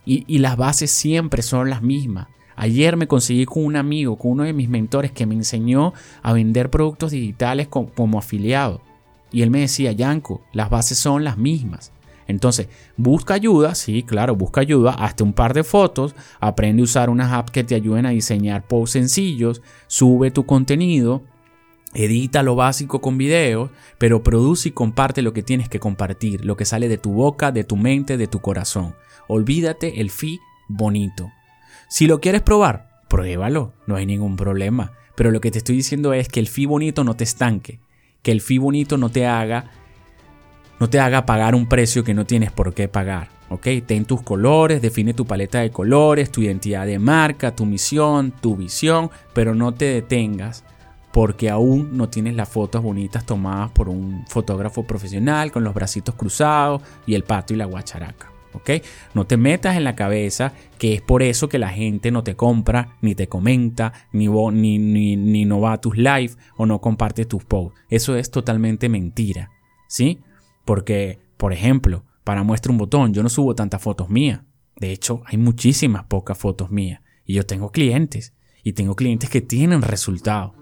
Y, 0.06 0.38
las 0.38 0.56
bases 0.56 0.92
siempre 0.92 1.42
son 1.42 1.70
las 1.70 1.82
mismas. 1.82 2.28
Ayer 2.56 2.96
me 2.96 3.08
conseguí 3.08 3.46
con 3.46 3.66
un 3.66 3.76
amigo, 3.76 4.18
con 4.18 4.32
uno 4.32 4.44
de 4.44 4.54
mis 4.54 4.70
mentores 4.70 5.12
que 5.12 5.26
me 5.26 5.34
enseñó 5.34 5.94
a 6.22 6.32
vender 6.32 6.70
productos 6.70 7.12
digitales 7.12 7.68
como 7.68 8.20
afiliado. 8.20 8.82
Y 9.32 9.42
él 9.42 9.50
me 9.50 9.62
decía, 9.62 9.92
Yanko, 9.92 10.42
las 10.54 10.70
bases 10.70 10.98
son 10.98 11.24
las 11.24 11.38
mismas. 11.38 11.92
Entonces, 12.28 12.68
busca 12.98 13.36
ayuda, 13.36 13.76
sí, 13.76 14.04
claro, 14.04 14.36
busca 14.36 14.62
ayuda, 14.62 14.92
hazte 14.92 15.24
un 15.24 15.34
par 15.34 15.54
de 15.54 15.64
fotos, 15.64 16.16
aprende 16.40 16.82
a 16.82 16.86
usar 16.86 17.10
unas 17.10 17.32
apps 17.32 17.52
que 17.52 17.64
te 17.64 17.76
ayuden 17.76 18.06
a 18.06 18.10
diseñar 18.10 18.68
posts 18.68 18.94
sencillos, 18.94 19.62
sube 19.88 20.32
tu 20.32 20.46
contenido, 20.46 21.24
edita 21.94 22.44
lo 22.44 22.56
básico 22.56 23.00
con 23.00 23.18
videos, 23.18 23.70
pero 23.98 24.24
produce 24.24 24.70
y 24.70 24.72
comparte 24.72 25.22
lo 25.22 25.34
que 25.34 25.44
tienes 25.44 25.70
que 25.70 25.80
compartir, 25.80 26.46
lo 26.46 26.58
que 26.58 26.66
sale 26.66 26.88
de 26.88 26.98
tu 26.98 27.14
boca, 27.14 27.52
de 27.52 27.64
tu 27.64 27.78
mente, 27.78 28.18
de 28.18 28.28
tu 28.28 28.40
corazón. 28.40 28.96
Olvídate 29.28 30.02
el 30.02 30.10
fi 30.10 30.40
bonito. 30.68 31.32
Si 31.88 32.08
lo 32.08 32.20
quieres 32.20 32.42
probar, 32.42 33.02
pruébalo, 33.08 33.74
no 33.88 33.96
hay 33.96 34.06
ningún 34.06 34.36
problema. 34.36 34.94
Pero 35.16 35.32
lo 35.32 35.40
que 35.40 35.52
te 35.52 35.60
estoy 35.60 35.78
diciendo 35.78 36.14
es 36.14 36.28
que 36.28 36.40
el 36.40 36.48
fi 36.48 36.66
bonito 36.66 37.04
no 37.04 37.16
te 37.16 37.24
estanque, 37.24 37.80
que 38.22 38.32
el 38.32 38.42
fi 38.42 38.58
bonito 38.58 38.98
no 38.98 39.10
te 39.10 39.26
haga 39.26 39.72
no 40.80 40.90
te 40.90 41.00
haga 41.00 41.26
pagar 41.26 41.56
un 41.56 41.68
precio 41.68 42.04
que 42.04 42.14
no 42.14 42.26
tienes 42.26 42.52
por 42.52 42.74
qué 42.74 42.88
pagar. 42.88 43.30
¿ok? 43.50 43.68
Ten 43.86 44.06
tus 44.06 44.22
colores, 44.22 44.82
define 44.82 45.14
tu 45.14 45.26
paleta 45.26 45.62
de 45.62 45.72
colores, 45.72 46.32
tu 46.32 46.42
identidad 46.42 46.86
de 46.86 47.00
marca, 47.00 47.56
tu 47.56 47.66
misión, 47.66 48.32
tu 48.32 48.56
visión, 48.56 49.10
pero 49.34 49.56
no 49.56 49.74
te 49.74 49.86
detengas 49.86 50.64
porque 51.12 51.50
aún 51.50 51.96
no 51.96 52.10
tienes 52.10 52.36
las 52.36 52.50
fotos 52.50 52.84
bonitas 52.84 53.26
tomadas 53.26 53.72
por 53.72 53.88
un 53.88 54.26
fotógrafo 54.28 54.84
profesional 54.84 55.52
con 55.52 55.64
los 55.64 55.74
bracitos 55.74 56.16
cruzados 56.16 56.82
y 57.06 57.16
el 57.16 57.24
pato 57.24 57.54
y 57.54 57.58
la 57.58 57.66
guacharaca. 57.66 58.32
¿ok? 58.52 58.72
No 59.14 59.26
te 59.26 59.38
metas 59.38 59.78
en 59.78 59.84
la 59.84 59.96
cabeza 59.96 60.52
que 60.78 60.94
es 60.94 61.02
por 61.02 61.24
eso 61.24 61.48
que 61.48 61.60
la 61.60 61.70
gente 61.70 62.12
no 62.12 62.24
te 62.24 62.36
compra, 62.36 62.98
ni 63.02 63.16
te 63.16 63.28
comenta, 63.28 63.94
ni, 64.12 64.28
ni, 64.28 64.78
ni, 64.78 65.16
ni 65.16 65.46
no 65.46 65.62
va 65.62 65.74
a 65.74 65.82
tus 65.82 65.98
live 65.98 66.32
o 66.58 66.66
no 66.66 66.82
comparte 66.82 67.26
tus 67.26 67.46
posts. 67.46 67.80
Eso 67.90 68.16
es 68.18 68.30
totalmente 68.32 68.90
mentira. 68.90 69.52
¿Sí? 69.88 70.20
Porque, 70.66 71.20
por 71.38 71.54
ejemplo, 71.54 72.04
para 72.24 72.44
muestra 72.44 72.72
un 72.72 72.78
botón, 72.78 73.14
yo 73.14 73.24
no 73.24 73.30
subo 73.30 73.56
tantas 73.56 73.82
fotos 73.82 74.10
mías. 74.10 74.42
De 74.76 74.92
hecho, 74.92 75.22
hay 75.26 75.38
muchísimas 75.38 76.04
pocas 76.06 76.38
fotos 76.38 76.72
mías. 76.72 77.02
Y 77.24 77.36
yo 77.36 77.46
tengo 77.46 77.72
clientes. 77.72 78.34
Y 78.64 78.74
tengo 78.74 78.96
clientes 78.96 79.30
que 79.30 79.42
tienen 79.42 79.84
resultados. 79.84 80.54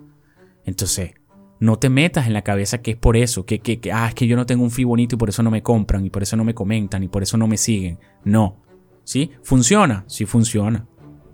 Entonces, 0.66 1.14
no 1.60 1.80
te 1.80 1.90
metas 1.90 2.28
en 2.28 2.34
la 2.34 2.42
cabeza 2.42 2.82
que 2.82 2.92
es 2.92 2.98
por 2.98 3.16
eso, 3.16 3.46
que, 3.46 3.60
que, 3.60 3.80
que, 3.80 3.94
ah, 3.94 4.10
es 4.10 4.16
que 4.16 4.28
yo 4.28 4.36
no 4.36 4.46
tengo 4.46 4.64
un 4.64 4.72
feed 4.72 4.86
bonito 4.86 5.16
y 5.16 5.18
por 5.18 5.30
eso 5.30 5.42
no 5.44 5.52
me 5.52 5.64
compran, 5.64 6.06
y 6.06 6.10
por 6.10 6.22
eso 6.22 6.36
no 6.36 6.44
me 6.44 6.54
comentan, 6.54 7.04
y 7.04 7.08
por 7.08 7.24
eso 7.24 7.38
no 7.38 7.48
me 7.48 7.56
siguen. 7.56 8.00
No. 8.26 8.62
¿Sí? 9.06 9.32
¿Funciona? 9.44 10.04
Sí 10.08 10.26
funciona. 10.26 10.86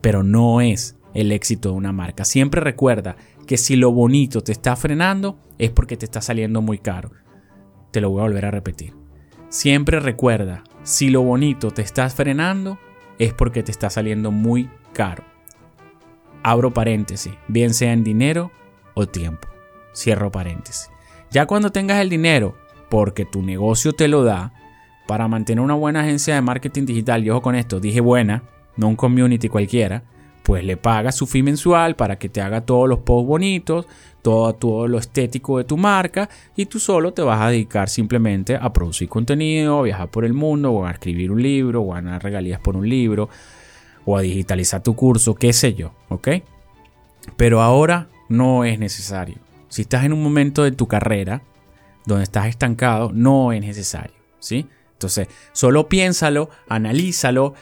Pero 0.02 0.22
no 0.22 0.62
es 0.62 0.98
el 1.16 1.32
éxito 1.32 1.70
de 1.70 1.76
una 1.76 1.92
marca. 1.92 2.26
Siempre 2.26 2.62
recuerda 2.62 3.18
que 3.48 3.58
si 3.58 3.76
lo 3.76 3.92
bonito 3.92 4.42
te 4.42 4.52
está 4.52 4.76
frenando, 4.76 5.40
es 5.58 5.72
porque 5.72 5.98
te 5.98 6.06
está 6.06 6.22
saliendo 6.22 6.62
muy 6.62 6.78
caro. 6.78 7.12
Te 7.92 8.02
lo 8.02 8.10
voy 8.10 8.20
a 8.20 8.24
volver 8.24 8.46
a 8.46 8.52
repetir. 8.52 8.94
Siempre 9.50 10.00
recuerda, 10.00 10.64
si 10.84 11.10
lo 11.10 11.22
bonito 11.22 11.72
te 11.72 11.82
estás 11.82 12.14
frenando, 12.14 12.78
es 13.18 13.34
porque 13.34 13.64
te 13.64 13.72
está 13.72 13.90
saliendo 13.90 14.32
muy 14.32 14.70
caro. 14.94 15.24
Abro 16.44 16.74
paréntesis, 16.74 17.34
bien 17.48 17.74
sea 17.74 17.94
en 17.94 18.04
dinero 18.04 18.52
o 18.94 19.08
tiempo. 19.08 19.48
Cierro 19.94 20.32
paréntesis. 20.32 20.90
Ya 21.32 21.46
cuando 21.46 21.72
tengas 21.72 22.00
el 22.00 22.10
dinero, 22.10 22.56
porque 22.90 23.26
tu 23.26 23.42
negocio 23.42 23.94
te 23.94 24.08
lo 24.08 24.24
da, 24.24 24.54
para 25.08 25.28
mantener 25.28 25.64
una 25.64 25.74
buena 25.74 26.02
agencia 26.02 26.36
de 26.36 26.42
marketing 26.42 26.86
digital, 26.86 27.24
y 27.24 27.30
ojo 27.30 27.42
con 27.42 27.56
esto, 27.56 27.80
dije 27.80 28.00
buena, 28.00 28.44
no 28.78 28.88
un 28.88 28.96
community 28.96 29.50
cualquiera, 29.50 30.04
pues 30.50 30.64
le 30.64 30.78
pagas 30.78 31.16
su 31.16 31.28
fee 31.28 31.44
mensual 31.44 31.96
para 31.96 32.18
que 32.18 32.28
te 32.28 32.42
haga 32.42 32.62
todos 32.62 32.90
los 32.90 33.02
posts 33.02 33.28
bonitos, 33.28 33.86
todo, 34.24 34.52
todo 34.56 34.88
lo 34.88 34.98
estético 34.98 35.60
de 35.60 35.64
tu 35.64 35.78
marca 35.78 36.28
y 36.56 36.66
tú 36.66 36.80
solo 36.80 37.14
te 37.14 37.22
vas 37.22 37.40
a 37.40 37.50
dedicar 37.52 37.88
simplemente 37.88 38.56
a 38.56 38.74
producir 38.74 39.08
contenido, 39.08 39.84
viajar 39.84 40.10
por 40.10 40.26
el 40.26 40.34
mundo 40.34 40.72
o 40.72 40.88
a 40.88 40.90
escribir 40.90 41.32
un 41.32 41.44
libro 41.44 41.84
o 41.84 41.94
a 41.94 42.02
ganar 42.02 42.24
regalías 42.24 42.60
por 42.60 42.76
un 42.76 42.90
libro 42.90 43.30
o 44.06 44.18
a 44.18 44.22
digitalizar 44.22 44.82
tu 44.82 44.96
curso, 44.96 45.36
qué 45.36 45.54
sé 45.54 45.76
yo, 45.76 45.94
¿ok? 46.10 46.30
Pero 47.38 47.62
ahora 47.62 48.08
no 48.28 48.66
es 48.66 48.80
necesario. 48.80 49.36
Si 49.68 49.84
estás 49.84 50.04
en 50.04 50.14
un 50.14 50.24
momento 50.24 50.64
de 50.64 50.72
tu 50.72 50.88
carrera 50.88 51.44
donde 52.08 52.24
estás 52.24 52.48
estancado, 52.48 53.12
no 53.14 53.54
es 53.54 53.62
necesario, 53.62 54.18
¿sí? 54.40 54.66
Entonces, 54.94 55.28
solo 55.52 55.88
piénsalo, 55.90 56.50
analízalo, 56.68 57.54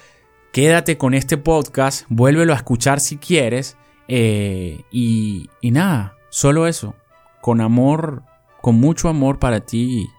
quédate 0.57 0.97
con 0.97 1.13
este 1.13 1.37
podcast, 1.37 2.07
vuélvelo 2.09 2.51
a 2.51 2.55
escuchar 2.55 2.99
si 2.99 3.17
quieres 3.17 3.77
eh, 4.07 4.81
y, 4.89 5.51
y 5.61 5.69
nada, 5.69 6.15
solo 6.29 6.65
eso, 6.65 6.95
con 7.41 7.61
amor, 7.61 8.23
con 8.63 8.73
mucho 8.73 9.07
amor 9.07 9.37
para 9.37 9.59
ti, 9.59 10.09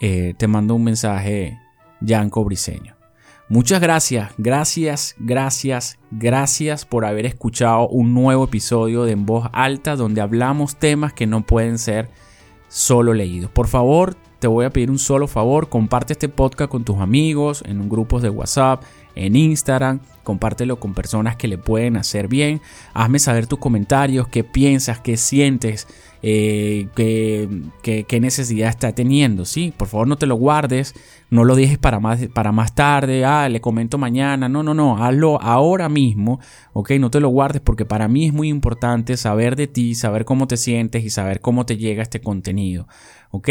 eh, 0.00 0.34
te 0.38 0.46
mando 0.46 0.76
un 0.76 0.84
mensaje, 0.84 1.58
Yanko 2.00 2.44
Briseño. 2.44 2.94
Muchas 3.48 3.80
gracias, 3.80 4.30
gracias, 4.38 5.16
gracias, 5.18 5.98
gracias 6.12 6.84
por 6.84 7.04
haber 7.04 7.26
escuchado 7.26 7.88
un 7.88 8.14
nuevo 8.14 8.44
episodio 8.44 9.02
de 9.02 9.10
En 9.10 9.26
Voz 9.26 9.48
Alta 9.52 9.96
donde 9.96 10.20
hablamos 10.20 10.76
temas 10.76 11.12
que 11.14 11.26
no 11.26 11.44
pueden 11.44 11.78
ser 11.78 12.10
solo 12.68 13.12
leídos. 13.12 13.50
Por 13.50 13.66
favor, 13.66 14.14
te 14.38 14.46
voy 14.46 14.66
a 14.66 14.70
pedir 14.70 14.90
un 14.90 14.98
solo 14.98 15.26
favor, 15.26 15.68
comparte 15.68 16.12
este 16.12 16.28
podcast 16.28 16.70
con 16.70 16.84
tus 16.84 16.98
amigos, 16.98 17.64
en 17.66 17.80
un 17.80 17.88
grupo 17.88 18.20
de 18.20 18.30
WhatsApp, 18.30 18.84
en 19.14 19.36
Instagram, 19.36 20.00
compártelo 20.22 20.80
con 20.80 20.94
personas 20.94 21.36
que 21.36 21.48
le 21.48 21.58
pueden 21.58 21.96
hacer 21.96 22.28
bien, 22.28 22.60
hazme 22.94 23.18
saber 23.18 23.46
tus 23.46 23.58
comentarios, 23.58 24.28
qué 24.28 24.42
piensas, 24.42 24.98
qué 25.00 25.16
sientes, 25.16 25.86
eh, 26.22 26.88
qué, 26.96 28.18
necesidad 28.20 28.70
está 28.70 28.92
teniendo, 28.92 29.44
¿sí? 29.44 29.72
Por 29.76 29.88
favor 29.88 30.08
no 30.08 30.16
te 30.16 30.26
lo 30.26 30.36
guardes, 30.36 30.94
no 31.30 31.44
lo 31.44 31.54
dejes 31.54 31.76
para 31.76 32.00
más, 32.00 32.26
para 32.28 32.50
más 32.50 32.74
tarde, 32.74 33.24
ah, 33.24 33.48
le 33.48 33.60
comento 33.60 33.98
mañana, 33.98 34.48
no, 34.48 34.62
no, 34.62 34.72
no, 34.72 35.04
hazlo 35.04 35.40
ahora 35.42 35.88
mismo, 35.88 36.40
¿ok? 36.72 36.92
No 36.92 37.10
te 37.10 37.20
lo 37.20 37.28
guardes 37.28 37.60
porque 37.60 37.84
para 37.84 38.08
mí 38.08 38.26
es 38.26 38.32
muy 38.32 38.48
importante 38.48 39.16
saber 39.18 39.54
de 39.54 39.66
ti, 39.66 39.94
saber 39.94 40.24
cómo 40.24 40.46
te 40.46 40.56
sientes 40.56 41.04
y 41.04 41.10
saber 41.10 41.40
cómo 41.40 41.66
te 41.66 41.76
llega 41.76 42.02
este 42.02 42.20
contenido, 42.20 42.88
¿ok? 43.30 43.50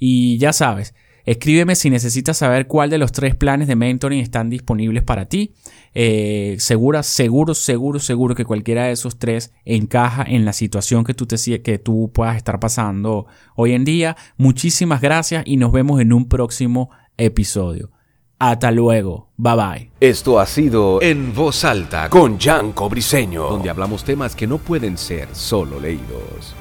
Y 0.00 0.36
ya 0.38 0.52
sabes, 0.52 0.94
Escríbeme 1.24 1.74
si 1.74 1.90
necesitas 1.90 2.38
saber 2.38 2.66
cuál 2.66 2.90
de 2.90 2.98
los 2.98 3.12
tres 3.12 3.34
planes 3.34 3.68
de 3.68 3.76
mentoring 3.76 4.20
están 4.20 4.50
disponibles 4.50 5.02
para 5.02 5.26
ti. 5.26 5.54
Eh, 5.94 6.56
segura, 6.58 7.02
seguro, 7.02 7.54
seguro, 7.54 7.98
seguro 7.98 8.34
que 8.34 8.44
cualquiera 8.44 8.84
de 8.84 8.92
esos 8.92 9.18
tres 9.18 9.52
encaja 9.64 10.24
en 10.26 10.44
la 10.44 10.52
situación 10.52 11.04
que 11.04 11.14
tú, 11.14 11.26
te, 11.26 11.62
que 11.62 11.78
tú 11.78 12.10
puedas 12.12 12.36
estar 12.36 12.60
pasando 12.60 13.26
hoy 13.56 13.72
en 13.72 13.84
día. 13.84 14.16
Muchísimas 14.36 15.00
gracias 15.00 15.42
y 15.46 15.56
nos 15.56 15.72
vemos 15.72 16.00
en 16.00 16.12
un 16.12 16.28
próximo 16.28 16.90
episodio. 17.16 17.90
Hasta 18.38 18.70
luego. 18.70 19.28
Bye 19.36 19.54
bye. 19.54 19.90
Esto 20.00 20.40
ha 20.40 20.46
sido 20.46 21.02
En 21.02 21.34
Voz 21.34 21.62
Alta 21.64 22.08
con 22.08 22.38
Jan 22.38 22.72
Briseño, 22.90 23.42
donde 23.42 23.68
hablamos 23.68 24.02
temas 24.02 24.34
que 24.34 24.46
no 24.46 24.56
pueden 24.56 24.96
ser 24.96 25.28
solo 25.32 25.78
leídos. 25.78 26.54